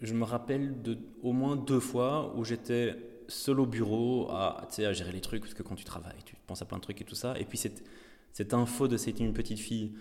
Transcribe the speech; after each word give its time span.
je 0.00 0.14
me 0.14 0.24
rappelle 0.24 0.82
de 0.82 0.98
au 1.22 1.32
moins 1.32 1.56
deux 1.56 1.80
fois 1.80 2.34
où 2.36 2.44
j'étais 2.44 2.96
seul 3.28 3.60
au 3.60 3.66
bureau 3.66 4.28
à, 4.30 4.66
à 4.78 4.92
gérer 4.92 5.12
les 5.12 5.20
trucs, 5.20 5.42
parce 5.42 5.54
que 5.54 5.62
quand 5.62 5.76
tu 5.76 5.84
travailles, 5.84 6.22
tu 6.24 6.36
penses 6.46 6.62
à 6.62 6.64
plein 6.64 6.78
de 6.78 6.82
trucs 6.82 7.00
et 7.00 7.04
tout 7.04 7.14
ça. 7.14 7.38
Et 7.38 7.44
puis 7.44 7.58
cette, 7.58 7.84
cette 8.32 8.54
info 8.54 8.88
de 8.88 8.96
c'était 8.96 9.24
une 9.24 9.32
petite 9.34 9.58
fille 9.58 9.92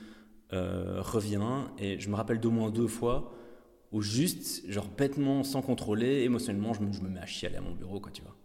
euh, 0.54 1.02
revient, 1.02 1.66
et 1.78 2.00
je 2.00 2.10
me 2.10 2.16
rappelle 2.16 2.40
d'au 2.40 2.52
moins 2.52 2.72
deux 2.72 2.88
fois 2.88 3.34
où 3.92 4.02
juste, 4.02 4.70
genre 4.70 4.88
bêtement, 4.88 5.44
sans 5.44 5.62
contrôler, 5.62 6.22
émotionnellement, 6.22 6.74
je 6.74 6.82
me, 6.82 6.92
je 6.94 7.02
me 7.02 7.10
mets 7.10 7.20
à 7.20 7.26
chialer 7.26 7.58
à 7.58 7.62
mon 7.62 7.74
bureau, 7.74 8.00
quoi, 8.00 8.12
tu 8.12 8.22
vois. 8.22 8.36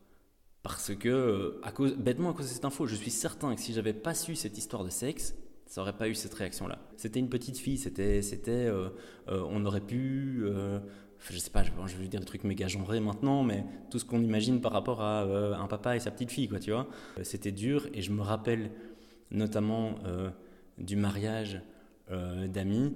Parce 0.62 0.94
que, 0.94 1.60
à 1.62 1.70
cause, 1.70 1.94
bêtement, 1.96 2.30
à 2.30 2.32
cause 2.32 2.48
de 2.48 2.52
cette 2.52 2.64
info, 2.64 2.86
je 2.86 2.94
suis 2.94 3.10
certain 3.10 3.54
que 3.54 3.60
si 3.60 3.74
j'avais 3.74 3.92
pas 3.92 4.14
su 4.14 4.36
cette 4.36 4.56
histoire 4.56 4.84
de 4.84 4.88
sexe, 4.88 5.34
ça 5.74 5.80
aurait 5.80 5.96
pas 5.96 6.08
eu 6.08 6.14
cette 6.14 6.34
réaction-là. 6.34 6.78
C'était 6.96 7.18
une 7.18 7.28
petite 7.28 7.58
fille, 7.58 7.78
c'était, 7.78 8.22
c'était, 8.22 8.52
euh, 8.52 8.90
euh, 9.26 9.44
on 9.50 9.66
aurait 9.66 9.80
pu, 9.80 10.44
euh, 10.44 10.78
je 11.18 11.36
sais 11.36 11.50
pas, 11.50 11.64
je, 11.64 11.72
je 11.86 11.96
vais 11.96 12.06
dire 12.06 12.20
des 12.20 12.26
trucs 12.26 12.44
méga 12.44 12.68
genrés 12.68 13.00
maintenant, 13.00 13.42
mais 13.42 13.64
tout 13.90 13.98
ce 13.98 14.04
qu'on 14.04 14.22
imagine 14.22 14.60
par 14.60 14.70
rapport 14.70 15.00
à 15.02 15.22
un 15.22 15.66
papa 15.66 15.96
et 15.96 15.98
sa 15.98 16.12
petite 16.12 16.30
fille, 16.30 16.46
quoi, 16.46 16.60
tu 16.60 16.70
vois. 16.70 16.86
C'était 17.24 17.50
dur, 17.50 17.88
et 17.92 18.02
je 18.02 18.12
me 18.12 18.22
rappelle 18.22 18.70
notamment 19.32 19.96
du 20.78 20.94
mariage 20.94 21.60
d'amis 22.08 22.94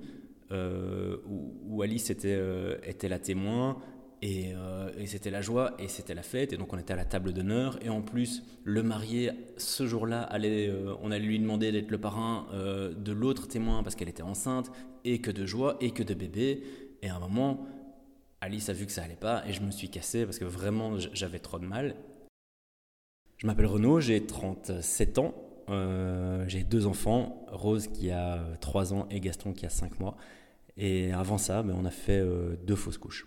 où, 0.53 1.55
où, 1.67 1.83
Alice 1.83 2.11
était, 2.11 2.41
était 2.85 3.09
la 3.09 3.19
témoin 3.19 3.83
euh, 4.25 4.91
et, 4.99 5.07
c'était 5.07 5.31
la 5.31 5.43
joie 5.43 5.75
et 5.79 5.89
c'était 5.89 6.15
la 6.15 6.23
fête. 6.23 6.53
Et 6.53 6.57
donc 6.57 6.73
on 6.73 6.79
était 6.79 6.93
à 6.93 6.97
la 6.97 7.05
table 7.05 7.33
d'honneur. 7.33 7.79
Et 7.83 7.89
en 7.89 8.03
plus, 8.03 8.43
le 8.65 8.83
marié, 8.83 9.31
ce 9.57 9.87
jour-là, 9.87 10.23
allait, 10.23 10.69
euh, 10.69 10.95
on 11.03 11.11
allait 11.11 11.25
lui 11.25 11.39
demander 11.39 11.73
d'être 11.73 11.91
le 11.91 11.99
parrain 11.99 12.47
euh, 12.53 12.93
de 12.93 13.13
l'autre 13.13 13.47
témoin 13.47 13.83
parce 13.83 13.95
qu'elle 13.95 14.09
était 14.09 14.23
enceinte. 14.23 14.71
Et 15.05 15.21
que 15.21 15.31
de 15.31 15.47
joie 15.47 15.77
et 15.81 15.93
que 15.93 16.03
de 16.03 16.15
bébé. 16.15 16.63
Et 17.03 17.09
à 17.09 17.17
un 17.17 17.21
moment, 17.21 17.67
Alice 18.41 18.69
a 18.69 18.73
vu 18.73 18.87
que 18.87 18.93
ça 18.93 19.03
allait 19.03 19.15
pas 19.15 19.45
et 19.47 19.53
je 19.53 19.63
me 19.63 19.71
suis 19.71 19.89
cassé 19.89 20.25
parce 20.25 20.39
que 20.39 20.45
vraiment 20.45 20.99
j'avais 20.99 21.39
trop 21.39 21.59
de 21.59 21.65
mal. 21.65 21.95
Je 23.37 23.47
m'appelle 23.47 23.67
Renaud, 23.67 24.01
j'ai 24.01 24.27
37 24.27 25.19
ans. 25.19 25.35
j'ai 26.49 26.65
deux 26.65 26.87
enfants, 26.87 27.47
Rose 27.53 27.87
qui 27.87 28.11
a 28.11 28.43
3 28.61 28.95
ans 28.95 29.07
et 29.11 29.21
Gaston 29.21 29.53
qui 29.53 29.65
a 29.65 29.71
5 29.71 30.01
mois. 30.01 30.17
Et 30.77 31.13
avant 31.13 31.39
ça, 31.39 31.63
ben, 31.63 31.77
on 31.79 31.85
a 31.85 31.91
fait 31.91 32.21
deux 32.65 32.77
fausses 32.77 32.99
couches. 32.99 33.27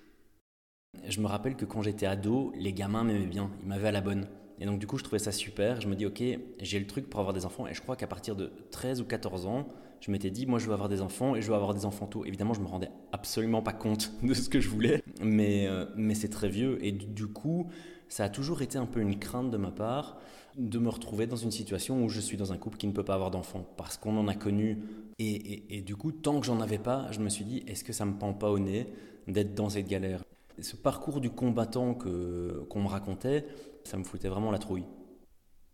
Je 1.12 1.20
me 1.20 1.28
rappelle 1.28 1.56
que 1.56 1.66
quand 1.66 1.82
j'étais 1.82 2.06
ado, 2.06 2.54
les 2.56 2.72
gamins 2.74 3.04
m'aimaient 3.04 3.26
bien, 3.26 3.52
ils 3.62 3.68
m'avaient 3.68 3.90
à 3.90 3.92
la 3.92 4.02
bonne. 4.02 4.28
Et 4.60 4.66
donc 4.66 4.80
du 4.80 4.88
coup, 4.88 4.98
je 4.98 5.04
trouvais 5.04 5.20
ça 5.20 5.32
super. 5.32 5.82
Je 5.82 5.88
me 5.88 5.96
dis, 5.96 6.06
ok, 6.06 6.24
j'ai 6.60 6.80
le 6.80 6.88
truc 6.88 7.10
pour 7.10 7.20
avoir 7.20 7.34
des 7.34 7.46
enfants. 7.46 7.68
Et 7.68 7.74
je 7.74 7.82
crois 7.82 7.96
qu'à 7.96 8.08
partir 8.08 8.36
de 8.36 8.52
13 8.72 9.02
ou 9.02 9.06
14 9.06 9.46
ans, 9.46 9.68
je 10.00 10.10
m'étais 10.10 10.30
dit, 10.30 10.46
moi, 10.46 10.58
je 10.58 10.68
veux 10.68 10.74
avoir 10.74 10.88
des 10.88 11.02
enfants 11.02 11.36
et 11.36 11.42
je 11.42 11.48
veux 11.48 11.56
avoir 11.56 11.74
des 11.74 11.86
enfants 11.86 12.08
tôt. 12.08 12.24
Évidemment, 12.24 12.54
je 12.54 12.62
me 12.62 12.68
rendais 12.68 12.92
absolument 13.12 13.62
pas 13.62 13.74
compte 13.74 14.14
de 14.24 14.34
ce 14.34 14.48
que 14.48 14.62
je 14.62 14.70
voulais, 14.70 15.04
mais, 15.22 15.68
euh, 15.68 15.86
mais 15.96 16.16
c'est 16.16 16.30
très 16.30 16.48
vieux. 16.48 16.78
Et 16.86 16.92
du 16.92 17.28
coup, 17.28 17.70
ça 18.08 18.24
a 18.24 18.30
toujours 18.30 18.62
été 18.62 18.78
un 18.78 18.86
peu 18.86 19.02
une 19.02 19.20
crainte 19.20 19.52
de 19.52 19.58
ma 19.58 19.72
part 19.72 20.18
de 20.58 20.80
me 20.80 20.90
retrouver 20.90 21.28
dans 21.28 21.38
une 21.38 21.52
situation 21.52 22.04
où 22.04 22.10
je 22.10 22.20
suis 22.20 22.38
dans 22.38 22.52
un 22.52 22.58
couple 22.58 22.78
qui 22.78 22.88
ne 22.88 22.92
peut 22.92 23.06
pas 23.06 23.16
avoir 23.16 23.32
d'enfants 23.32 23.66
parce 23.78 23.98
qu'on 23.98 24.18
en 24.18 24.28
a 24.28 24.36
connu. 24.36 24.80
Et, 25.18 25.78
et, 25.78 25.82
du 25.82 25.96
coup, 25.96 26.12
tant 26.12 26.40
que 26.40 26.46
j'en 26.46 26.62
avais 26.62 26.80
pas, 26.80 27.08
je 27.12 27.20
me 27.20 27.30
suis 27.30 27.46
dit, 27.46 27.64
est-ce 27.68 27.84
que 27.84 27.94
ça 27.94 28.06
me 28.06 28.14
pend 28.14 28.34
pas 28.34 28.50
au 28.50 28.60
nez 28.60 28.88
d'être 29.28 29.54
dans 29.54 29.70
cette 29.70 29.88
galère? 29.88 30.24
Ce 30.60 30.76
parcours 30.76 31.22
du 31.22 31.30
combattant 31.30 31.94
qu'on 31.94 32.82
me 32.82 32.88
racontait, 32.88 33.46
ça 33.84 33.98
me 33.98 34.04
foutait 34.04 34.30
vraiment 34.30 34.52
la 34.52 34.60
trouille. 34.60 34.86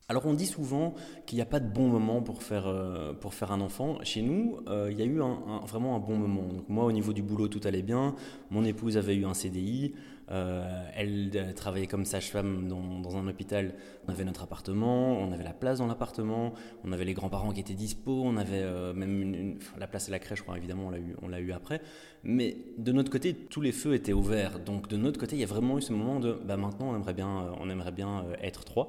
Alors 0.09 0.25
on 0.25 0.33
dit 0.33 0.45
souvent 0.45 0.93
qu'il 1.25 1.35
n'y 1.35 1.41
a 1.41 1.45
pas 1.45 1.59
de 1.59 1.67
bon 1.67 1.89
moment 1.89 2.21
pour 2.21 2.41
faire, 2.41 2.67
euh, 2.67 3.11
pour 3.11 3.33
faire 3.33 3.51
un 3.51 3.59
enfant. 3.59 3.97
Chez 4.03 4.21
nous, 4.21 4.57
euh, 4.69 4.87
il 4.89 4.97
y 4.97 5.01
a 5.01 5.05
eu 5.05 5.19
vraiment 5.65 5.97
un 5.97 5.99
bon 5.99 6.15
moment. 6.15 6.47
Moi, 6.69 6.85
au 6.85 6.93
niveau 6.93 7.11
du 7.11 7.21
boulot, 7.21 7.49
tout 7.49 7.59
allait 7.65 7.81
bien. 7.81 8.15
Mon 8.49 8.63
épouse 8.63 8.95
avait 8.95 9.15
eu 9.15 9.25
un 9.25 9.33
CDI. 9.33 9.95
Euh, 10.31 10.89
elle 10.95 11.53
travaillait 11.55 11.87
comme 11.87 12.05
sage-femme 12.05 12.69
dans, 12.69 13.17
un 13.17 13.27
hôpital. 13.27 13.73
On 14.07 14.11
avait 14.11 14.23
notre 14.23 14.43
appartement, 14.43 15.19
on 15.19 15.33
avait 15.33 15.43
la 15.43 15.53
place 15.53 15.79
dans 15.79 15.87
l'appartement, 15.87 16.53
on 16.85 16.93
avait 16.93 17.05
les 17.05 17.13
grands-parents 17.13 17.51
qui 17.51 17.59
étaient 17.59 17.73
dispo, 17.73 18.11
on 18.11 18.37
avait 18.37 18.93
même 18.93 19.57
la 19.77 19.87
place 19.87 20.09
à 20.09 20.11
la 20.11 20.19
crèche, 20.19 20.39
je 20.39 20.43
crois, 20.43 20.57
évidemment, 20.57 20.87
on 20.87 20.89
l'a 20.89 20.99
eu, 20.99 21.15
l'a 21.29 21.39
eu 21.39 21.51
après. 21.53 21.81
Mais 22.23 22.57
de 22.77 22.91
notre 22.91 23.09
côté, 23.09 23.33
tous 23.33 23.61
les 23.61 23.71
feux 23.71 23.93
étaient 23.93 24.13
ouverts. 24.13 24.59
Donc 24.59 24.87
de 24.89 24.97
notre 24.97 25.19
côté, 25.19 25.37
il 25.37 25.39
y 25.39 25.45
a 25.45 25.47
vraiment 25.47 25.77
eu 25.77 25.81
ce 25.81 25.93
moment 25.93 26.19
de 26.19 26.33
bah, 26.45 26.57
maintenant, 26.57 26.91
on 26.91 26.95
aimerait 26.95 27.13
bien, 27.13 27.51
on 27.59 27.69
aimerait 27.69 27.93
bien 27.93 28.25
être 28.41 28.63
trois. 28.65 28.87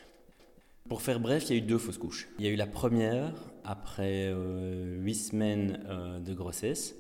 Pour 0.89 1.03
faire 1.03 1.21
bref, 1.21 1.45
il 1.49 1.57
y 1.57 1.61
a 1.61 1.63
eu 1.63 1.67
deux 1.67 1.77
fausses 1.77 1.99
couches. 1.99 2.29
Il 2.39 2.47
y 2.47 2.49
a 2.49 2.51
eu 2.51 2.57
la 2.57 2.67
première 2.67 3.35
après 3.63 4.29
euh, 4.29 4.97
huit 5.01 5.15
semaines 5.15 5.81
euh, 5.87 6.19
de 6.19 6.33
grossesse. 6.33 6.97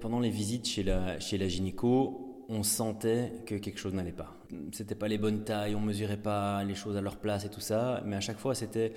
Pendant 0.00 0.18
les 0.18 0.30
visites 0.30 0.66
chez 0.66 0.82
la, 0.82 1.20
chez 1.20 1.38
la 1.38 1.46
gynéco, 1.46 2.44
on 2.48 2.64
sentait 2.64 3.32
que 3.46 3.54
quelque 3.54 3.78
chose 3.78 3.94
n'allait 3.94 4.10
pas. 4.10 4.34
C'était 4.72 4.96
pas 4.96 5.06
les 5.06 5.18
bonnes 5.18 5.44
tailles, 5.44 5.76
on 5.76 5.80
mesurait 5.80 6.16
pas 6.16 6.64
les 6.64 6.74
choses 6.74 6.96
à 6.96 7.00
leur 7.00 7.16
place 7.16 7.44
et 7.44 7.48
tout 7.48 7.60
ça, 7.60 8.02
mais 8.04 8.16
à 8.16 8.20
chaque 8.20 8.38
fois 8.38 8.54
c'était 8.54 8.92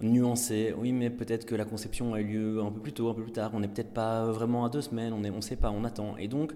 nuancé. 0.00 0.74
Oui, 0.78 0.92
mais 0.92 1.10
peut-être 1.10 1.44
que 1.44 1.54
la 1.54 1.64
conception 1.64 2.14
a 2.14 2.20
eu 2.20 2.24
lieu 2.24 2.62
un 2.62 2.70
peu 2.70 2.80
plus 2.80 2.92
tôt, 2.92 3.08
un 3.08 3.14
peu 3.14 3.22
plus 3.22 3.32
tard. 3.32 3.50
On 3.54 3.60
n'est 3.60 3.68
peut-être 3.68 3.92
pas 3.92 4.24
vraiment 4.26 4.64
à 4.64 4.70
deux 4.70 4.82
semaines, 4.82 5.12
on 5.12 5.20
ne 5.20 5.40
sait 5.42 5.56
pas, 5.56 5.70
on 5.70 5.84
attend. 5.84 6.16
Et 6.16 6.28
donc, 6.28 6.52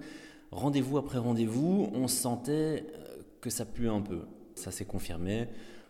rendez-vous 0.52 0.96
après 0.96 1.18
rendez-vous, 1.18 1.90
on 1.92 2.08
sentait 2.08 2.86
euh, 2.94 3.22
que 3.40 3.50
ça 3.50 3.66
pue 3.66 3.88
un 3.88 4.00
peu. 4.00 4.20
Ça 4.54 4.70
s'est 4.70 4.84
confirmé. 4.84 5.48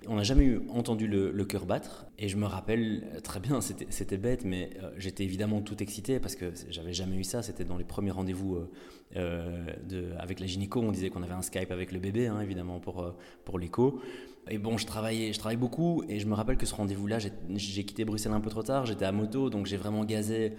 On 0.09 0.17
n'a 0.17 0.23
jamais 0.23 0.45
eu 0.45 0.63
entendu 0.71 1.07
le, 1.07 1.45
cœur 1.45 1.67
battre. 1.67 2.07
Et 2.19 2.29
je 2.29 2.37
me 2.37 2.47
rappelle 2.47 3.21
très 3.23 3.39
bien, 3.39 3.61
c'était 3.61 4.17
bête, 4.17 4.45
mais 4.45 4.71
euh, 4.83 4.91
j'étais 4.97 5.25
évidemment 5.25 5.61
tout 5.61 5.83
excité 5.83 6.19
parce 6.19 6.37
que 6.37 6.53
j'avais 6.71 6.95
jamais 6.95 7.17
eu 7.17 7.25
ça. 7.25 7.43
C'était 7.43 7.65
dans 7.65 7.77
les 7.77 7.85
premiers 7.85 8.11
rendez-vous 8.11 8.57
euh, 8.57 8.71
euh, 9.17 10.17
avec 10.19 10.41
la 10.41 10.47
gynéco. 10.47 10.81
On 10.81 10.91
disait 10.91 11.11
qu'on 11.11 11.23
avait 11.23 11.35
un 11.35 11.43
Skype 11.43 11.71
avec 11.71 11.93
le 11.93 11.99
bébé, 11.99 12.29
hein, 12.29 12.41
évidemment, 12.41 12.81
pour, 12.81 13.15
pour 13.45 13.59
l'écho. 13.59 14.01
Et 14.49 14.57
bon, 14.57 14.79
je 14.79 14.87
travaillais, 14.87 15.35
je 15.35 15.39
travaille 15.39 15.59
beaucoup. 15.59 16.03
Et 16.09 16.19
je 16.19 16.27
me 16.27 16.35
rappelle 16.35 16.57
que 16.57 16.67
ce 16.67 16.75
rendez-vous-là, 16.75 17.19
j'ai 17.19 17.85
quitté 17.85 18.07
Bruxelles 18.07 18.33
un 18.33 18.41
peu 18.41 18.51
trop 18.51 18.63
tard. 18.63 18.87
J'étais 18.87 19.05
à 19.05 19.13
moto, 19.13 19.51
donc 19.51 19.67
j'ai 19.67 19.77
vraiment 19.77 20.05
gazé. 20.05 20.55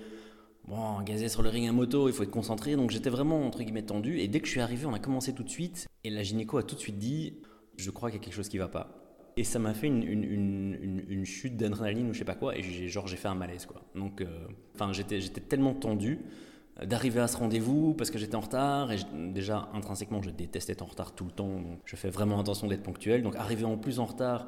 Bon, 0.68 1.02
gazé 1.02 1.28
sur 1.28 1.42
le 1.42 1.50
ring 1.50 1.68
à 1.68 1.72
moto, 1.72 2.08
il 2.08 2.14
faut 2.14 2.22
être 2.22 2.30
concentré. 2.30 2.76
Donc 2.76 2.92
j'étais 2.92 3.10
vraiment, 3.10 3.44
entre 3.44 3.64
guillemets, 3.64 3.82
tendu. 3.82 4.20
Et 4.20 4.28
dès 4.28 4.40
que 4.40 4.46
je 4.46 4.52
suis 4.52 4.62
arrivé, 4.62 4.86
on 4.86 4.94
a 4.94 5.00
commencé 5.00 5.34
tout 5.34 5.44
de 5.44 5.50
suite. 5.50 5.88
Et 6.04 6.12
la 6.12 6.22
gynéco 6.22 6.58
a 6.58 6.64
tout 6.64 6.76
de 6.76 6.80
suite 6.80 7.00
dit 7.00 7.40
Je 7.76 7.90
crois 7.90 8.12
qu'il 8.12 8.20
y 8.20 8.22
a 8.22 8.24
quelque 8.24 8.36
chose 8.36 8.50
qui 8.50 8.60
va 8.60 8.68
pas. 8.68 9.01
Et 9.42 9.44
ça 9.44 9.58
m'a 9.58 9.74
fait 9.74 9.88
une, 9.88 10.04
une, 10.04 11.26
chute 11.26 11.58
d'adrénaline 11.58 12.12
ou 12.12 12.14
je 12.14 12.20
sais 12.20 12.26
pas 12.26 12.36
quoi, 12.36 12.56
et 12.56 12.62
j'ai, 12.62 12.88
genre 12.88 13.08
j'ai 13.08 13.18
fait 13.18 13.28
un 13.28 13.34
malaise 13.34 13.66
quoi. 13.66 13.82
Donc, 13.96 14.22
euh, 14.22 14.28
enfin, 14.76 14.94
j'étais, 14.94 15.20
j'étais 15.20 15.42
tellement 15.42 15.74
tendu 15.74 16.20
d'arriver 16.86 17.22
à 17.22 17.28
ce 17.28 17.38
rendez-vous 17.38 17.96
parce 17.96 18.12
que 18.12 18.20
j'étais 18.20 18.36
en 18.36 18.42
retard, 18.42 18.92
et 18.92 18.98
déjà 19.34 19.68
intrinsèquement 19.74 20.22
je 20.22 20.30
déteste 20.30 20.70
être 20.70 20.84
en 20.84 20.86
retard 20.86 21.16
tout 21.16 21.26
le 21.26 21.32
temps, 21.32 21.60
donc 21.60 21.80
je 21.86 21.96
fais 21.96 22.12
vraiment 22.12 22.40
attention 22.40 22.68
d'être 22.68 22.84
ponctuel. 22.84 23.24
Donc 23.24 23.36
arriver 23.36 23.66
en 23.66 23.78
plus 23.78 23.98
en 23.98 24.06
retard, 24.06 24.46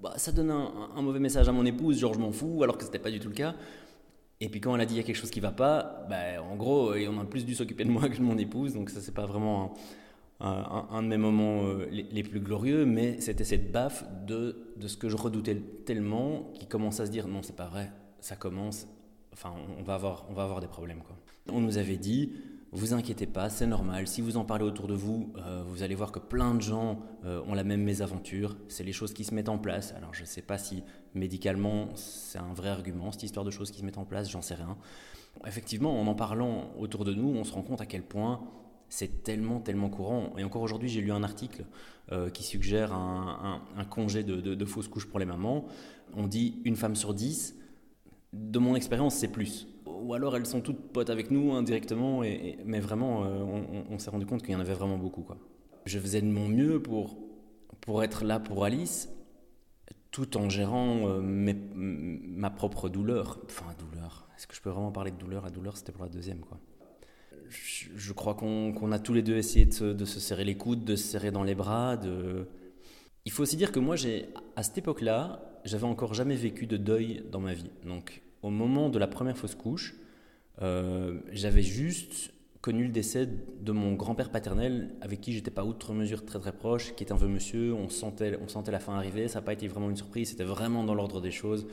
bah, 0.00 0.14
ça 0.16 0.32
donne 0.32 0.50
un, 0.50 1.02
mauvais 1.02 1.20
message 1.20 1.46
à 1.46 1.52
mon 1.52 1.66
épouse, 1.66 1.98
genre 1.98 2.14
je 2.14 2.20
m'en 2.20 2.32
fous, 2.32 2.62
alors 2.62 2.78
que 2.78 2.84
c'était 2.84 2.98
pas 2.98 3.10
du 3.10 3.20
tout 3.20 3.28
le 3.28 3.34
cas. 3.34 3.54
Et 4.40 4.48
puis 4.48 4.62
quand 4.62 4.74
elle 4.74 4.80
a 4.80 4.86
dit 4.86 4.94
il 4.94 4.96
y 4.96 5.00
a 5.00 5.02
quelque 5.02 5.16
chose 5.16 5.30
qui 5.30 5.40
va 5.40 5.52
pas, 5.52 6.06
bah, 6.08 6.42
en 6.50 6.56
gros, 6.56 6.94
on 6.94 7.20
a 7.20 7.24
plus 7.26 7.44
dû 7.44 7.54
s'occuper 7.54 7.84
de 7.84 7.90
moi 7.90 8.08
que 8.08 8.16
de 8.16 8.22
mon 8.22 8.38
épouse, 8.38 8.72
donc 8.72 8.88
ça 8.88 9.02
c'est 9.02 9.12
pas 9.12 9.26
vraiment 9.26 9.74
de 10.40 11.06
mes 11.06 11.18
moments 11.18 11.64
euh, 11.64 11.86
les, 11.90 12.22
plus 12.22 12.40
glorieux, 12.40 12.86
mais 12.86 13.20
c'était 13.20 13.44
cette 13.44 13.70
baffe 13.72 14.04
de, 14.26 14.72
de 14.76 14.88
ce 14.88 14.96
que 14.96 15.08
je 15.08 15.16
redoutais 15.16 15.56
tellement 15.84 16.50
qui 16.54 16.66
commence 16.66 17.00
à 17.00 17.06
se 17.06 17.10
dire 17.10 17.28
non, 17.28 17.42
c'est 17.42 17.56
pas 17.56 17.68
vrai, 17.68 17.92
ça 18.20 18.36
commence, 18.36 18.86
enfin, 19.32 19.52
on 19.78 19.82
va 19.82 19.94
avoir, 19.94 20.26
on 20.30 20.32
va 20.32 20.44
avoir 20.44 20.60
des 20.60 20.66
problèmes. 20.66 21.02
Quoi. 21.02 21.16
On 21.52 21.60
nous 21.60 21.78
avait 21.78 21.98
dit, 21.98 22.32
vous 22.72 22.94
inquiétez 22.94 23.26
pas, 23.26 23.50
c'est 23.50 23.66
normal, 23.66 24.06
si 24.06 24.20
vous 24.20 24.36
en 24.36 24.44
parlez 24.44 24.64
autour 24.64 24.86
de 24.86 24.94
vous, 24.94 25.32
euh, 25.38 25.62
vous 25.66 25.82
allez 25.82 25.94
voir 25.94 26.12
que 26.12 26.20
plein 26.20 26.54
de 26.54 26.62
gens 26.62 27.00
euh, 27.24 27.42
ont 27.46 27.54
la 27.54 27.64
même 27.64 27.82
mésaventure, 27.82 28.56
c'est 28.68 28.84
les 28.84 28.92
choses 28.92 29.12
qui 29.12 29.24
se 29.24 29.34
mettent 29.34 29.48
en 29.48 29.58
place. 29.58 29.92
Alors 29.96 30.14
je 30.14 30.22
ne 30.22 30.26
sais 30.26 30.42
pas 30.42 30.56
si 30.56 30.84
médicalement 31.14 31.88
c'est 31.96 32.38
un 32.38 32.54
vrai 32.54 32.70
argument, 32.70 33.12
cette 33.12 33.24
histoire 33.24 33.44
de 33.44 33.50
choses 33.50 33.70
qui 33.70 33.80
se 33.80 33.84
mettent 33.84 33.98
en 33.98 34.04
place, 34.04 34.30
j'en 34.30 34.40
sais 34.40 34.54
rien. 34.54 34.78
Effectivement, 35.46 36.00
en 36.00 36.06
en 36.06 36.14
parlant 36.14 36.70
autour 36.78 37.04
de 37.04 37.12
nous, 37.12 37.28
on 37.28 37.44
se 37.44 37.52
rend 37.52 37.62
compte 37.62 37.80
à 37.80 37.86
quel 37.86 38.02
point 38.02 38.40
c'est 38.90 39.22
tellement, 39.22 39.60
tellement 39.60 39.88
courant. 39.88 40.34
Et 40.36 40.44
encore 40.44 40.62
aujourd'hui, 40.62 40.88
j'ai 40.88 41.00
lu 41.00 41.12
un 41.12 41.22
article 41.22 41.64
euh, 42.12 42.28
qui 42.28 42.42
suggère 42.42 42.92
un, 42.92 43.62
congé 43.88 44.24
de, 44.24 44.40
de, 44.40 44.64
fausses 44.66 44.88
couches 44.88 45.06
pour 45.06 45.20
les 45.20 45.24
mamans. 45.24 45.66
On 46.14 46.26
dit 46.26 46.60
une 46.64 46.76
femme 46.76 46.96
sur 46.96 47.14
dix. 47.14 47.56
De 48.32 48.58
mon 48.58 48.74
expérience, 48.74 49.14
c'est 49.14 49.28
plus. 49.28 49.68
Ou 49.86 50.12
alors 50.14 50.36
elles 50.36 50.46
sont 50.46 50.60
toutes 50.60 50.92
potes 50.92 51.08
avec 51.08 51.30
nous 51.30 51.52
indirectement, 51.52 52.20
mais 52.20 52.80
vraiment, 52.80 53.24
euh, 53.24 53.84
on, 53.90 53.98
s'est 53.98 54.10
rendu 54.10 54.26
compte 54.26 54.42
qu'il 54.42 54.52
y 54.52 54.56
en 54.56 54.60
avait 54.60 54.74
vraiment 54.74 54.98
beaucoup. 54.98 55.24
Je 55.86 55.98
faisais 55.98 56.20
de 56.20 56.26
mon 56.26 56.48
mieux 56.48 56.82
pour, 56.82 57.16
pour 57.80 58.02
être 58.02 58.24
là 58.24 58.40
pour 58.40 58.64
Alice, 58.64 59.08
tout 60.10 60.36
en 60.36 60.48
gérant 60.48 61.06
euh, 61.08 61.20
ma 61.22 62.50
propre 62.50 62.88
douleur. 62.88 63.38
Enfin, 63.44 63.66
douleur. 63.78 64.28
Est-ce 64.36 64.48
que 64.48 64.54
je 64.56 64.60
peux 64.60 64.70
vraiment 64.70 64.90
parler 64.90 65.12
de 65.12 65.16
douleur 65.16 65.44
La 65.44 65.50
douleur, 65.50 65.76
c'était 65.76 65.92
pour 65.92 66.02
la 66.02 66.10
deuxième, 66.10 66.40
je, 67.50 68.12
crois 68.12 68.34
qu'on 68.34 68.92
a 68.92 68.98
tous 68.98 69.12
les 69.12 69.22
deux 69.22 69.36
essayé 69.36 69.66
de 69.66 70.04
se, 70.04 70.20
serrer 70.20 70.44
les 70.44 70.56
coudes, 70.56 70.84
de 70.84 70.96
se 70.96 71.04
serrer 71.04 71.30
dans 71.30 71.42
les 71.42 71.54
bras. 71.54 71.98
Il 73.24 73.32
faut 73.32 73.42
aussi 73.42 73.56
dire 73.56 73.72
que 73.72 73.80
moi, 73.80 73.96
à 74.56 74.62
cette 74.62 74.78
époque-là, 74.78 75.42
j'avais 75.64 75.84
encore 75.84 76.14
jamais 76.14 76.36
vécu 76.36 76.66
de 76.66 76.76
deuil 76.76 77.22
dans 77.30 77.40
ma 77.40 77.54
vie. 77.54 77.70
Donc, 77.84 78.22
au 78.42 78.50
moment 78.50 78.88
de 78.88 78.98
la 78.98 79.06
première 79.06 79.36
fausse 79.36 79.54
couche, 79.54 79.94
euh, 80.62 81.18
j'avais 81.32 81.62
juste 81.62 82.32
connu 82.60 82.84
le 82.84 82.90
décès 82.90 83.26
de 83.26 83.72
mon 83.72 83.94
grand-père 83.94 84.30
paternel, 84.30 84.94
avec 85.00 85.20
qui 85.20 85.32
j'étais 85.32 85.50
pas 85.50 85.64
outre 85.64 85.92
mesure 85.94 86.24
très 86.24 86.38
très 86.38 86.52
proche, 86.52 86.94
qui 86.94 87.04
est 87.04 87.12
un 87.12 87.16
vieux 87.16 87.28
monsieur. 87.28 87.74
On 87.74 87.88
sentait 87.88 88.38
la 88.70 88.78
fin 88.80 88.94
arriver. 88.94 89.28
Ça 89.28 89.40
n'a 89.40 89.44
pas 89.44 89.52
été 89.52 89.66
vraiment 89.68 89.90
une 89.90 89.96
surprise. 89.96 90.30
C'était 90.30 90.44
vraiment 90.44 90.84
dans 90.84 90.94
l'ordre 90.94 91.20
des 91.20 91.30
choses. 91.30 91.66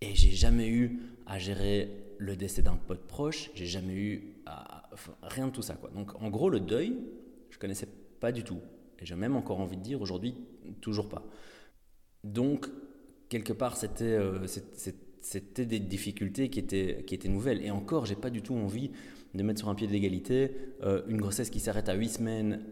Et 0.00 0.14
j'ai 0.14 0.32
jamais 0.32 0.68
eu 0.68 1.00
à 1.26 1.38
gérer 1.38 1.90
le 2.18 2.36
décès 2.36 2.62
d'un 2.62 2.76
pote 2.76 3.06
proche. 3.06 3.50
J'ai 3.54 3.66
jamais 3.66 3.94
eu 3.94 4.34
à, 4.44 4.75
rien 5.22 5.48
de 5.48 5.52
tout 5.52 5.62
ça. 5.62 5.74
Quoi. 5.74 5.90
Donc 5.90 6.20
en 6.20 6.30
gros, 6.30 6.50
le 6.50 6.60
deuil, 6.60 6.96
je 7.50 7.58
connaissais 7.58 7.88
pas 8.20 8.32
du 8.32 8.44
tout. 8.44 8.60
Et 8.98 9.06
j'ai 9.06 9.14
même 9.14 9.36
encore 9.36 9.60
envie 9.60 9.76
de 9.76 9.82
dire 9.82 10.00
aujourd'hui, 10.00 10.34
toujours 10.80 11.08
pas. 11.08 11.22
Donc 12.24 12.68
quelque 13.28 13.52
part, 13.52 13.76
c'était 13.76 14.04
euh, 14.04 14.46
des 15.56 15.80
difficultés 15.80 16.48
qui 16.50 16.58
étaient, 16.58 17.04
qui 17.06 17.14
étaient 17.14 17.28
nouvelles. 17.28 17.62
Et 17.64 17.70
encore, 17.70 18.06
j'ai 18.06 18.16
pas 18.16 18.30
du 18.30 18.42
tout 18.42 18.54
envie 18.54 18.90
de 19.34 19.42
mettre 19.42 19.60
sur 19.60 19.68
un 19.68 19.74
pied 19.74 19.86
d'égalité 19.86 20.52
euh, 20.82 21.02
une 21.08 21.18
grossesse 21.18 21.50
qui 21.50 21.60
s'arrête 21.60 21.88
à 21.88 21.94
8 21.94 22.08
semaines 22.08 22.64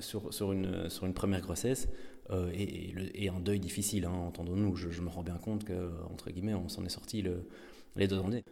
sur, 0.00 0.32
sur, 0.34 0.52
une, 0.52 0.90
sur 0.90 1.06
une 1.06 1.14
première 1.14 1.40
grossesse 1.40 1.88
euh, 2.30 2.50
et, 2.52 3.28
un 3.28 3.40
deuil 3.40 3.60
difficile, 3.60 4.04
hein, 4.04 4.12
entendons-nous. 4.12 4.76
Je, 4.76 5.00
me 5.00 5.08
rends 5.08 5.22
bien 5.22 5.38
compte 5.38 5.64
que, 5.64 5.90
entre 6.10 6.30
guillemets, 6.30 6.54
on 6.54 6.68
s'en 6.68 6.84
est 6.84 6.90
sorti 6.90 7.22
le, 7.22 7.46
les 7.94 8.08
deux 8.08 8.16
derniers. 8.16 8.42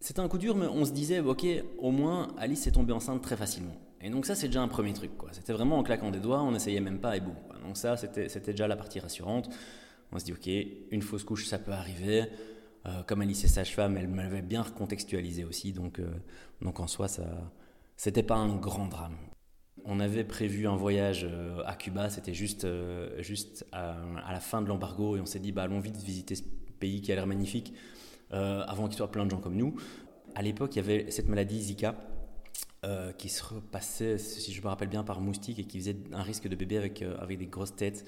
C'était 0.00 0.20
un 0.20 0.28
coup 0.28 0.38
dur, 0.38 0.56
mais 0.56 0.66
on 0.66 0.84
se 0.84 0.92
disait, 0.92 1.20
ok, 1.20 1.46
au 1.78 1.90
moins 1.90 2.28
Alice 2.38 2.66
est 2.66 2.72
tombée 2.72 2.92
enceinte 2.92 3.22
très 3.22 3.36
facilement. 3.36 3.76
Et 4.00 4.08
donc 4.08 4.24
ça, 4.24 4.34
c'est 4.34 4.46
déjà 4.46 4.62
un 4.62 4.68
premier 4.68 4.94
truc. 4.94 5.10
C'était 5.32 5.52
vraiment 5.52 5.78
en 5.78 5.82
claquant 5.82 6.10
des 6.10 6.20
doigts, 6.20 6.42
on 6.42 6.52
n'essayait 6.52 6.80
même 6.80 7.00
pas 7.00 7.16
et 7.16 7.20
boum. 7.20 7.34
Donc 7.66 7.76
ça, 7.76 7.96
c'était 7.96 8.40
déjà 8.52 8.66
la 8.66 8.76
partie 8.76 8.98
rassurante. 8.98 9.50
On 10.12 10.18
se 10.18 10.24
dit, 10.24 10.32
ok, 10.32 10.48
une 10.90 11.02
fausse 11.02 11.22
couche, 11.22 11.46
ça 11.46 11.58
peut 11.58 11.72
arriver. 11.72 12.24
Euh, 12.86 13.02
comme 13.06 13.20
Alice 13.20 13.44
est 13.44 13.48
sage-femme, 13.48 13.96
elle 13.96 14.08
m'avait 14.08 14.42
bien 14.42 14.62
recontextualisé 14.62 15.44
aussi, 15.44 15.72
donc, 15.72 15.98
euh, 15.98 16.08
donc 16.62 16.80
en 16.80 16.86
soi, 16.86 17.08
ça, 17.08 17.24
c'était 17.96 18.22
pas 18.22 18.36
un 18.36 18.56
grand 18.56 18.88
drame. 18.88 19.16
On 19.84 20.00
avait 20.00 20.24
prévu 20.24 20.66
un 20.66 20.76
voyage 20.76 21.26
euh, 21.28 21.62
à 21.66 21.74
Cuba, 21.74 22.08
c'était 22.08 22.32
juste, 22.32 22.66
juste 23.18 23.66
à, 23.72 23.96
la 24.30 24.40
fin 24.40 24.62
de 24.62 24.68
l'embargo, 24.68 25.16
et 25.16 25.20
on 25.20 25.26
s'est 25.26 25.40
dit, 25.40 25.52
bah, 25.52 25.64
allons 25.64 25.80
vite 25.80 25.96
visiter 25.98 26.34
ce 26.34 26.42
pays 26.78 27.02
qui 27.02 27.12
a 27.12 27.16
l'air 27.16 27.26
magnifique, 27.26 27.74
avant 28.30 28.86
qu'il 28.86 28.96
soit 28.96 29.10
plein 29.10 29.24
de 29.24 29.30
gens 29.30 29.40
comme 29.40 29.56
nous. 29.56 29.74
À 30.34 30.42
l'époque, 30.42 30.76
il 30.76 30.78
y 30.78 30.80
avait 30.80 31.10
cette 31.10 31.28
maladie 31.28 31.60
Zika, 31.60 31.96
qui 33.18 33.28
se 33.28 33.42
repassait, 33.42 34.18
si 34.18 34.52
je 34.52 34.62
me 34.62 34.68
rappelle 34.68 34.88
bien, 34.88 35.04
par 35.04 35.20
moustique 35.20 35.58
et 35.58 35.64
qui 35.64 35.78
faisait 35.78 35.96
un 36.12 36.22
risque 36.22 36.48
de 36.48 36.56
bébé 36.56 36.76
avec, 36.76 37.02
avec 37.02 37.38
des 37.38 37.46
grosses 37.46 37.74
têtes. 37.74 38.04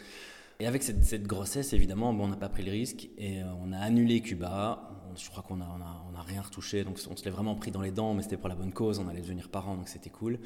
Et 0.62 0.66
avec 0.66 0.84
cette, 0.84 1.26
grossesse, 1.26 1.72
évidemment, 1.72 2.14
bon, 2.14 2.26
on 2.26 2.28
n'a 2.28 2.36
pas 2.36 2.48
pris 2.48 2.62
le 2.62 2.70
risque 2.70 3.08
et 3.19 3.42
euh, 3.42 3.46
on 3.64 3.72
a 3.72 3.78
annulé 3.78 4.20
Cuba. 4.20 4.90
Je 5.16 5.28
crois 5.28 5.42
qu'on 5.42 5.56
n'a 5.56 5.64
a, 5.64 6.04
on 6.08 6.16
a 6.16 6.22
rien 6.22 6.40
retouché, 6.40 6.84
donc 6.84 7.00
on 7.10 7.16
se 7.16 7.24
l'est 7.24 7.32
vraiment 7.32 7.56
pris 7.56 7.72
dans 7.72 7.82
les 7.82 7.90
dents, 7.90 8.14
mais 8.14 8.22
c'était 8.22 8.36
pour 8.36 8.48
la 8.48 8.54
bonne 8.54 8.72
cause. 8.72 9.00
On 9.00 9.08
allait 9.08 9.22
devenir 9.22 9.48
parents, 9.48 9.76
donc 9.76 9.88
c'était 9.88 10.10
cool. 10.10 10.38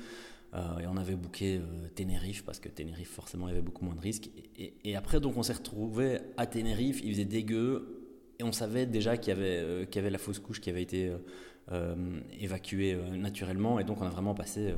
Euh, 0.55 0.79
et 0.79 0.87
on 0.87 0.97
avait 0.97 1.17
booké 1.17 1.59
euh, 1.59 1.89
Tenerife 1.95 2.47
parce 2.47 2.61
que 2.61 2.71
Tenerife, 2.71 3.11
forcément, 3.11 3.49
il 3.49 3.51
y 3.51 3.53
avait 3.53 3.61
beaucoup 3.61 3.85
moins 3.85 3.95
de 3.95 4.01
risques. 4.01 4.31
Et, 4.59 4.97
après, 4.97 5.21
donc, 5.21 5.37
on 5.37 5.43
s'est 5.43 5.53
retrouvé 5.53 6.21
à 6.39 6.47
Tenerife. 6.47 7.03
Il 7.05 7.13
faisait 7.13 7.27
dégueu 7.27 7.96
et 8.39 8.45
on 8.45 8.53
savait 8.53 8.87
déjà 8.87 9.17
qu'il 9.17 9.35
y 9.35 9.37
avait, 9.37 9.87
qu'il 9.87 9.97
y 9.97 9.99
avait 9.99 10.11
la 10.11 10.19
fausse 10.19 10.39
couche 10.39 10.61
qui 10.61 10.71
avait 10.71 10.83
été 10.83 11.11
évacuée 12.39 12.97
naturellement. 13.13 13.81
Et 13.81 13.85
donc, 13.85 14.01
on 14.01 14.07
a 14.07 14.11
vraiment 14.11 14.35
passé 14.35 14.75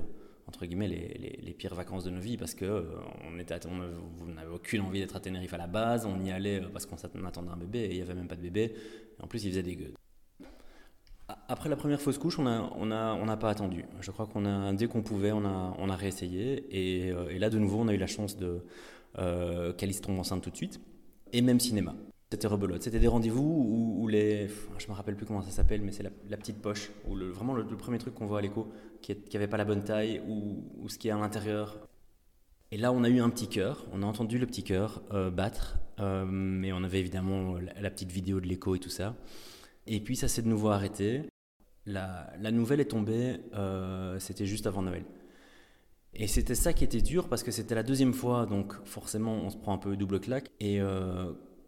entre 0.49 0.65
guillemets 0.65 0.89
les, 0.89 1.53
pires 1.53 1.75
vacances 1.75 2.05
de 2.05 2.11
nos 2.11 2.21
vies 2.21 2.39
parce 2.39 2.55
que 2.55 2.65
euh, 2.65 2.83
on 3.25 3.39
on, 3.39 4.27
n'avait 4.33 4.55
aucune 4.55 4.81
envie 4.81 5.01
d'être 5.01 5.15
à 5.15 5.21
Tenerife 5.21 5.53
à 5.53 5.59
la 5.59 5.67
base, 5.67 6.07
on 6.07 6.25
y 6.25 6.31
allait 6.31 6.63
euh, 6.63 6.69
parce 6.73 6.87
qu'on 6.87 6.97
attendait 7.27 7.51
un 7.51 7.57
bébé 7.57 7.81
et 7.81 7.91
il 7.91 7.97
n'y 7.97 8.03
avait 8.03 8.15
même 8.15 8.29
pas 8.29 8.37
de 8.37 8.41
bébé. 8.41 8.75
Et 9.19 9.23
en 9.23 9.27
plus, 9.27 9.45
il 9.45 9.51
faisait 9.51 9.63
des 9.63 9.77
gueules. 9.77 9.95
Après 11.49 11.69
la 11.69 11.77
première 11.77 12.01
fausse 12.01 12.17
couche, 12.17 12.39
on 12.39 12.45
n'a 12.45 13.37
pas 13.37 13.51
attendu. 13.51 13.85
Je 14.01 14.11
crois 14.11 14.27
qu'on 14.27 14.47
a, 14.47 14.73
dès 14.73 14.87
qu'on 14.87 15.03
pouvait, 15.03 15.33
on 15.33 15.45
a, 15.45 15.97
réessayé. 15.97 16.65
Et, 16.71 17.13
euh, 17.13 17.29
et, 17.29 17.39
là, 17.39 17.51
de 17.51 17.59
nouveau, 17.59 17.81
on 17.81 17.89
a 17.89 17.93
eu 17.93 17.99
la 17.99 18.07
chance 18.07 18.37
de 18.37 18.65
euh, 19.19 19.75
qu'Alice 19.75 20.01
tombe 20.01 20.19
enceinte 20.19 20.43
tout 20.43 20.51
de 20.51 20.57
suite. 20.57 20.81
Et 21.33 21.43
même 21.43 21.61
cinéma. 21.61 21.95
C'était 22.31 22.47
rebelote. 22.47 22.83
C'était 22.83 22.99
des 22.99 23.09
rendez-vous 23.09 23.97
où, 23.99 24.07
les. 24.07 24.49
Je 24.77 24.89
me 24.89 24.93
rappelle 24.93 25.17
plus 25.17 25.25
comment 25.25 25.41
ça 25.41 25.51
s'appelle, 25.51 25.81
mais 25.81 25.93
c'est 25.93 26.03
la, 26.03 26.37
petite 26.37 26.61
poche, 26.61 26.91
ou 27.09 27.17
vraiment 27.17 27.55
le, 27.55 27.65
premier 27.65 27.97
truc 27.97 28.15
qu'on 28.15 28.27
voit 28.27 28.41
à 28.41 28.43
l'écho, 28.43 28.71
qui 29.01 29.17
n'avait 29.33 29.49
pas 29.49 29.57
la 29.57 29.65
bonne 29.65 29.83
taille, 29.83 30.21
ou, 30.29 30.89
ce 30.89 30.99
qui 30.99 31.09
est 31.09 31.11
à 31.11 31.17
l'intérieur. 31.17 31.89
Et 32.71 32.77
là, 32.77 32.93
on 32.93 33.03
a 33.03 33.09
eu 33.09 33.21
un 33.21 33.31
petit 33.31 33.49
cœur, 33.49 33.87
on 33.93 34.03
a 34.03 34.07
entendu 34.07 34.37
le 34.37 34.47
petit 34.47 34.63
cœur 34.63 35.03
euh, 35.13 35.31
battre, 35.31 35.79
euh, 36.01 36.27
mais 36.27 36.71
on 36.71 36.85
avait 36.85 37.01
évidemment 37.01 37.57
la, 37.81 37.91
petite 37.91 38.13
vidéo 38.13 38.41
de 38.41 38.47
l'écho 38.47 38.75
et 38.75 38.79
tout 38.79 38.91
ça. 38.91 39.17
Et 39.87 40.01
puis 40.01 40.15
ça 40.15 40.29
s'est 40.29 40.43
de 40.43 40.49
nouveau 40.49 40.69
arrêté. 40.69 41.23
La, 41.87 42.31
nouvelle 42.53 42.81
est 42.81 42.91
tombée, 42.91 43.39
euh, 43.55 44.19
c'était 44.19 44.45
juste 44.45 44.67
avant 44.67 44.83
Noël. 44.83 45.07
Et 46.13 46.27
c'était 46.27 46.55
ça 46.55 46.75
qui 46.75 46.85
était 46.85 47.01
dur 47.01 47.31
parce 47.31 47.43
que 47.43 47.51
c'était 47.51 47.75
la 47.75 47.83
deuxième 47.83 48.13
fois, 48.13 48.45
donc 48.45 48.75
forcément 48.85 49.33
on 49.33 49.49
se 49.49 49.57
prend 49.57 49.73
un 49.73 49.79
peu 49.79 49.97
double 49.97 50.21
claque. 50.21 50.51
Et 50.61 50.79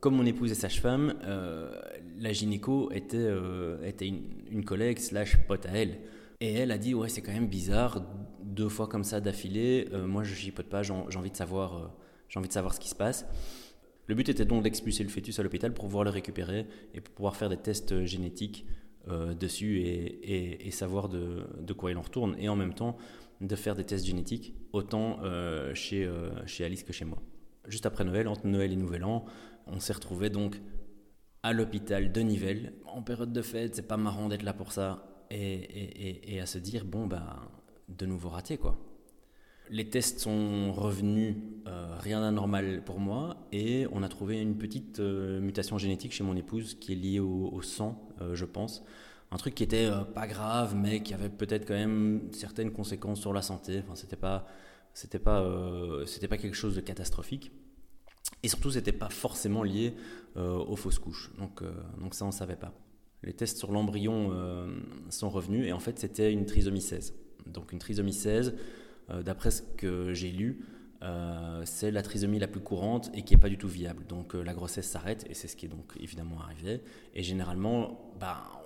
comme 0.00 0.16
mon 0.16 0.24
épouse 0.24 0.50
est 0.50 0.54
sage-femme, 0.54 1.14
euh, 1.24 1.70
la 2.18 2.32
gynéco 2.32 2.90
était, 2.90 3.18
euh, 3.18 3.82
était 3.86 4.08
une, 4.08 4.64
collègue 4.64 4.98
slash 4.98 5.36
pote 5.46 5.66
à 5.66 5.70
elle. 5.70 5.98
Et 6.40 6.54
elle 6.54 6.70
a 6.70 6.78
dit, 6.78 6.94
ouais, 6.94 7.10
c'est 7.10 7.20
quand 7.20 7.32
même 7.32 7.48
bizarre, 7.48 8.02
deux 8.42 8.70
fois 8.70 8.86
comme 8.86 9.04
ça 9.04 9.20
d'affilée, 9.20 9.88
euh, 9.92 10.06
moi 10.06 10.24
je 10.24 10.34
chipote 10.34 10.66
pas, 10.66 10.82
j'ai 10.82 10.92
envie, 10.92 11.30
de 11.30 11.36
savoir, 11.36 11.94
envie 12.34 12.48
de 12.48 12.52
savoir 12.52 12.72
ce 12.74 12.80
qui 12.80 12.88
se 12.88 12.94
passe. 12.94 13.26
Le 14.06 14.14
but 14.14 14.28
était 14.30 14.46
donc 14.46 14.62
d'expulser 14.62 15.04
le 15.04 15.10
fœtus 15.10 15.38
à 15.38 15.42
l'hôpital 15.42 15.74
pour 15.74 15.84
pouvoir 15.84 16.04
le 16.04 16.10
récupérer 16.10 16.66
et 16.94 17.00
pour 17.02 17.14
pouvoir 17.14 17.36
faire 17.36 17.50
des 17.50 17.58
tests 17.58 18.04
génétiques 18.06 18.66
dessus 19.38 19.80
et, 19.80 20.66
et, 20.66 20.70
savoir 20.70 21.08
de, 21.08 21.46
de, 21.60 21.72
quoi 21.72 21.90
il 21.90 21.96
en 21.96 22.02
retourne. 22.02 22.34
Et 22.38 22.48
en 22.48 22.56
même 22.56 22.74
temps, 22.74 22.96
de 23.40 23.54
faire 23.54 23.76
des 23.76 23.84
tests 23.84 24.04
génétiques, 24.04 24.54
autant 24.72 25.20
chez, 25.74 26.10
chez 26.46 26.64
Alice 26.64 26.82
que 26.82 26.92
chez 26.92 27.04
moi. 27.04 27.18
Juste 27.68 27.86
après 27.86 28.04
Noël, 28.04 28.26
entre 28.26 28.46
Noël 28.46 28.72
et 28.72 28.76
Nouvel 28.76 29.04
An, 29.04 29.24
on 29.66 29.80
s'est 29.80 29.92
retrouvé 29.92 30.30
donc 30.30 30.60
à 31.42 31.52
l'hôpital 31.52 32.12
de 32.12 32.20
Nivelles. 32.20 32.72
En 32.86 33.02
période 33.02 33.32
de 33.32 33.42
fête, 33.42 33.74
c'est 33.76 33.88
pas 33.88 33.96
marrant 33.96 34.28
d'être 34.28 34.42
là 34.42 34.52
pour 34.52 34.72
ça. 34.72 35.06
Et, 35.30 36.40
à 36.40 36.46
se 36.46 36.58
dire, 36.58 36.84
bon, 36.84 37.06
ben, 37.06 37.24
de 37.88 38.06
nouveau 38.06 38.30
raté, 38.30 38.56
quoi. 38.56 38.76
Les 39.70 39.88
tests 39.88 40.18
sont 40.18 40.72
revenus, 40.72 41.36
euh, 41.68 41.96
rien 42.00 42.20
d'anormal 42.20 42.82
pour 42.84 42.98
moi, 42.98 43.46
et 43.52 43.86
on 43.92 44.02
a 44.02 44.08
trouvé 44.08 44.40
une 44.40 44.58
petite 44.58 44.98
euh, 44.98 45.40
mutation 45.40 45.78
génétique 45.78 46.10
chez 46.10 46.24
mon 46.24 46.34
épouse 46.34 46.74
qui 46.74 46.92
est 46.92 46.96
liée 46.96 47.20
au, 47.20 47.62
sang, 47.62 48.08
euh, 48.20 48.34
je 48.34 48.44
pense. 48.44 48.82
Un 49.30 49.36
truc 49.36 49.54
qui 49.54 49.62
était 49.62 49.88
pas 50.12 50.26
grave, 50.26 50.74
mais 50.74 51.04
qui 51.04 51.14
avait 51.14 51.28
peut-être 51.28 51.64
quand 51.64 51.74
même 51.74 52.22
certaines 52.32 52.72
conséquences 52.72 53.20
sur 53.20 53.32
la 53.32 53.42
santé. 53.42 53.80
Enfin, 53.84 53.94
c'était 53.94 54.16
pas, 54.16 54.48
pas, 55.22 55.46
c'était 56.06 56.26
pas 56.26 56.36
quelque 56.36 56.56
chose 56.56 56.74
de 56.74 56.80
catastrophique. 56.80 57.52
Et 58.42 58.48
surtout, 58.48 58.70
c'était 58.70 58.92
pas 58.92 59.08
forcément 59.08 59.62
lié 59.62 59.94
euh, 60.36 60.56
aux 60.56 60.76
fausses 60.76 60.98
couches. 60.98 61.30
Donc, 61.38 61.62
euh, 61.62 61.72
donc 62.00 62.14
ça, 62.14 62.24
on 62.24 62.28
ne 62.28 62.32
savait 62.32 62.56
pas. 62.56 62.72
Les 63.22 63.32
tests 63.32 63.58
sur 63.58 63.70
l'embryon 63.70 64.30
euh, 64.32 64.80
sont 65.10 65.28
revenus 65.28 65.66
et 65.66 65.72
en 65.72 65.80
fait, 65.80 65.98
c'était 65.98 66.32
une 66.32 66.46
trisomie 66.46 66.80
16. 66.80 67.14
Donc 67.46 67.72
une 67.72 67.78
trisomie 67.78 68.12
16, 68.12 68.54
d'après 69.24 69.50
ce 69.50 69.62
que 69.62 70.14
j'ai 70.14 70.30
lu, 70.30 70.64
c'est 71.64 71.90
la 71.90 72.02
trisomie 72.02 72.38
la 72.38 72.46
plus 72.46 72.60
courante 72.60 73.10
et 73.14 73.22
qui 73.22 73.34
n'est 73.34 73.40
pas 73.40 73.48
du 73.48 73.58
tout 73.58 73.66
viable. 73.66 74.06
Donc 74.06 74.34
la 74.34 74.54
grossesse 74.54 74.88
s'arrête 74.88 75.26
et 75.28 75.34
c'est 75.34 75.48
ce 75.48 75.56
qui 75.56 75.66
est 75.66 75.70
donc 75.70 75.94
évidemment 75.98 76.40
arrivé. 76.40 76.82
Et 77.14 77.22
généralement, 77.22 78.12
bah, 78.20 78.59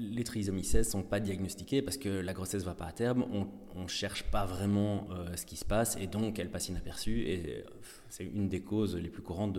les 0.00 0.24
trisomies 0.24 0.64
16 0.64 0.86
ne 0.86 0.90
sont 0.90 1.02
pas 1.02 1.20
diagnostiquées 1.20 1.82
parce 1.82 1.96
que 1.96 2.08
la 2.08 2.32
grossesse 2.32 2.62
ne 2.62 2.66
va 2.66 2.74
pas 2.74 2.86
à 2.86 2.92
terme, 2.92 3.24
on 3.32 3.82
ne 3.82 3.88
cherche 3.88 4.24
pas 4.24 4.46
vraiment 4.46 5.06
euh, 5.10 5.36
ce 5.36 5.44
qui 5.44 5.56
se 5.56 5.64
passe 5.64 5.96
et 6.00 6.06
donc 6.06 6.38
elle 6.38 6.50
passe 6.50 6.68
inaperçue 6.68 7.22
et 7.22 7.58
euh, 7.58 7.70
c'est 8.08 8.24
une 8.24 8.48
des 8.48 8.62
causes 8.62 8.96
les 8.96 9.10
plus 9.10 9.22
courantes 9.22 9.52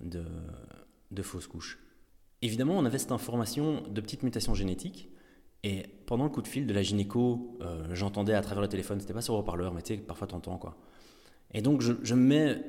de, 0.00 0.24
de, 1.10 1.22
fausses 1.22 1.46
couches. 1.46 1.78
Évidemment, 2.40 2.76
on 2.76 2.84
avait 2.84 2.98
cette 2.98 3.12
information 3.12 3.82
de 3.88 4.00
petites 4.00 4.22
mutations 4.22 4.54
génétiques 4.54 5.10
et 5.62 5.84
pendant 6.06 6.24
le 6.24 6.30
coup 6.30 6.42
de 6.42 6.48
fil 6.48 6.66
de 6.66 6.74
la 6.74 6.82
gynéco, 6.82 7.58
euh, 7.60 7.94
j'entendais 7.94 8.34
à 8.34 8.40
travers 8.40 8.62
le 8.62 8.68
téléphone, 8.68 9.00
c'était 9.00 9.14
pas 9.14 9.22
sur 9.22 9.34
le 9.34 9.40
haut-parleur, 9.40 9.74
mais 9.74 9.82
tu 9.82 9.94
sais, 9.94 10.00
parfois 10.00 10.26
t'entends 10.26 10.58
quoi. 10.58 10.76
Et 11.52 11.60
donc 11.60 11.82
je, 11.82 11.92
je 12.02 12.14
me 12.14 12.22
mets 12.22 12.64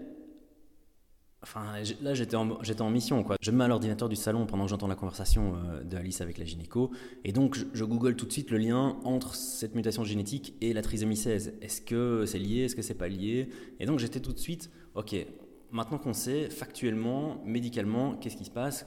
Enfin, 1.43 1.73
là, 2.01 2.13
j'étais 2.13 2.35
en, 2.37 2.89
mission. 2.89 3.21
Quoi. 3.21 3.35
Je 3.41 3.51
me 3.51 3.57
mets 3.57 3.65
à 3.65 3.67
l'ordinateur 3.67 4.07
du 4.07 4.15
salon 4.15 4.45
pendant 4.45 4.63
que 4.63 4.69
j'entends 4.69 4.87
la 4.87 4.95
conversation 4.95 5.55
euh, 5.57 5.83
de 5.83 5.97
Alice 5.97 6.21
avec 6.21 6.37
la 6.37 6.45
gynéco. 6.45 6.91
Et 7.25 7.33
donc, 7.33 7.57
je, 7.73 7.83
google 7.83 8.15
tout 8.15 8.25
de 8.25 8.31
suite 8.31 8.49
le 8.49 8.57
lien 8.57 8.97
entre 9.03 9.35
cette 9.35 9.75
mutation 9.75 10.05
génétique 10.05 10.55
et 10.61 10.71
la 10.71 10.81
trisomie 10.81 11.17
16. 11.17 11.55
Est-ce 11.61 11.81
que 11.81 12.25
c'est 12.25 12.39
lié? 12.39 12.61
Est-ce 12.61 12.77
que 12.77 12.81
c'est 12.81 12.93
pas 12.93 13.09
lié? 13.09 13.49
Et 13.81 13.85
donc, 13.85 13.99
j'étais 13.99 14.21
tout 14.21 14.31
de 14.31 14.39
suite, 14.39 14.71
OK, 14.95 15.13
maintenant 15.69 15.97
qu'on 15.97 16.13
sait 16.13 16.49
factuellement, 16.49 17.41
médicalement, 17.43 18.15
qu'est-ce 18.15 18.37
qui 18.37 18.45
se 18.45 18.51
passe? 18.51 18.85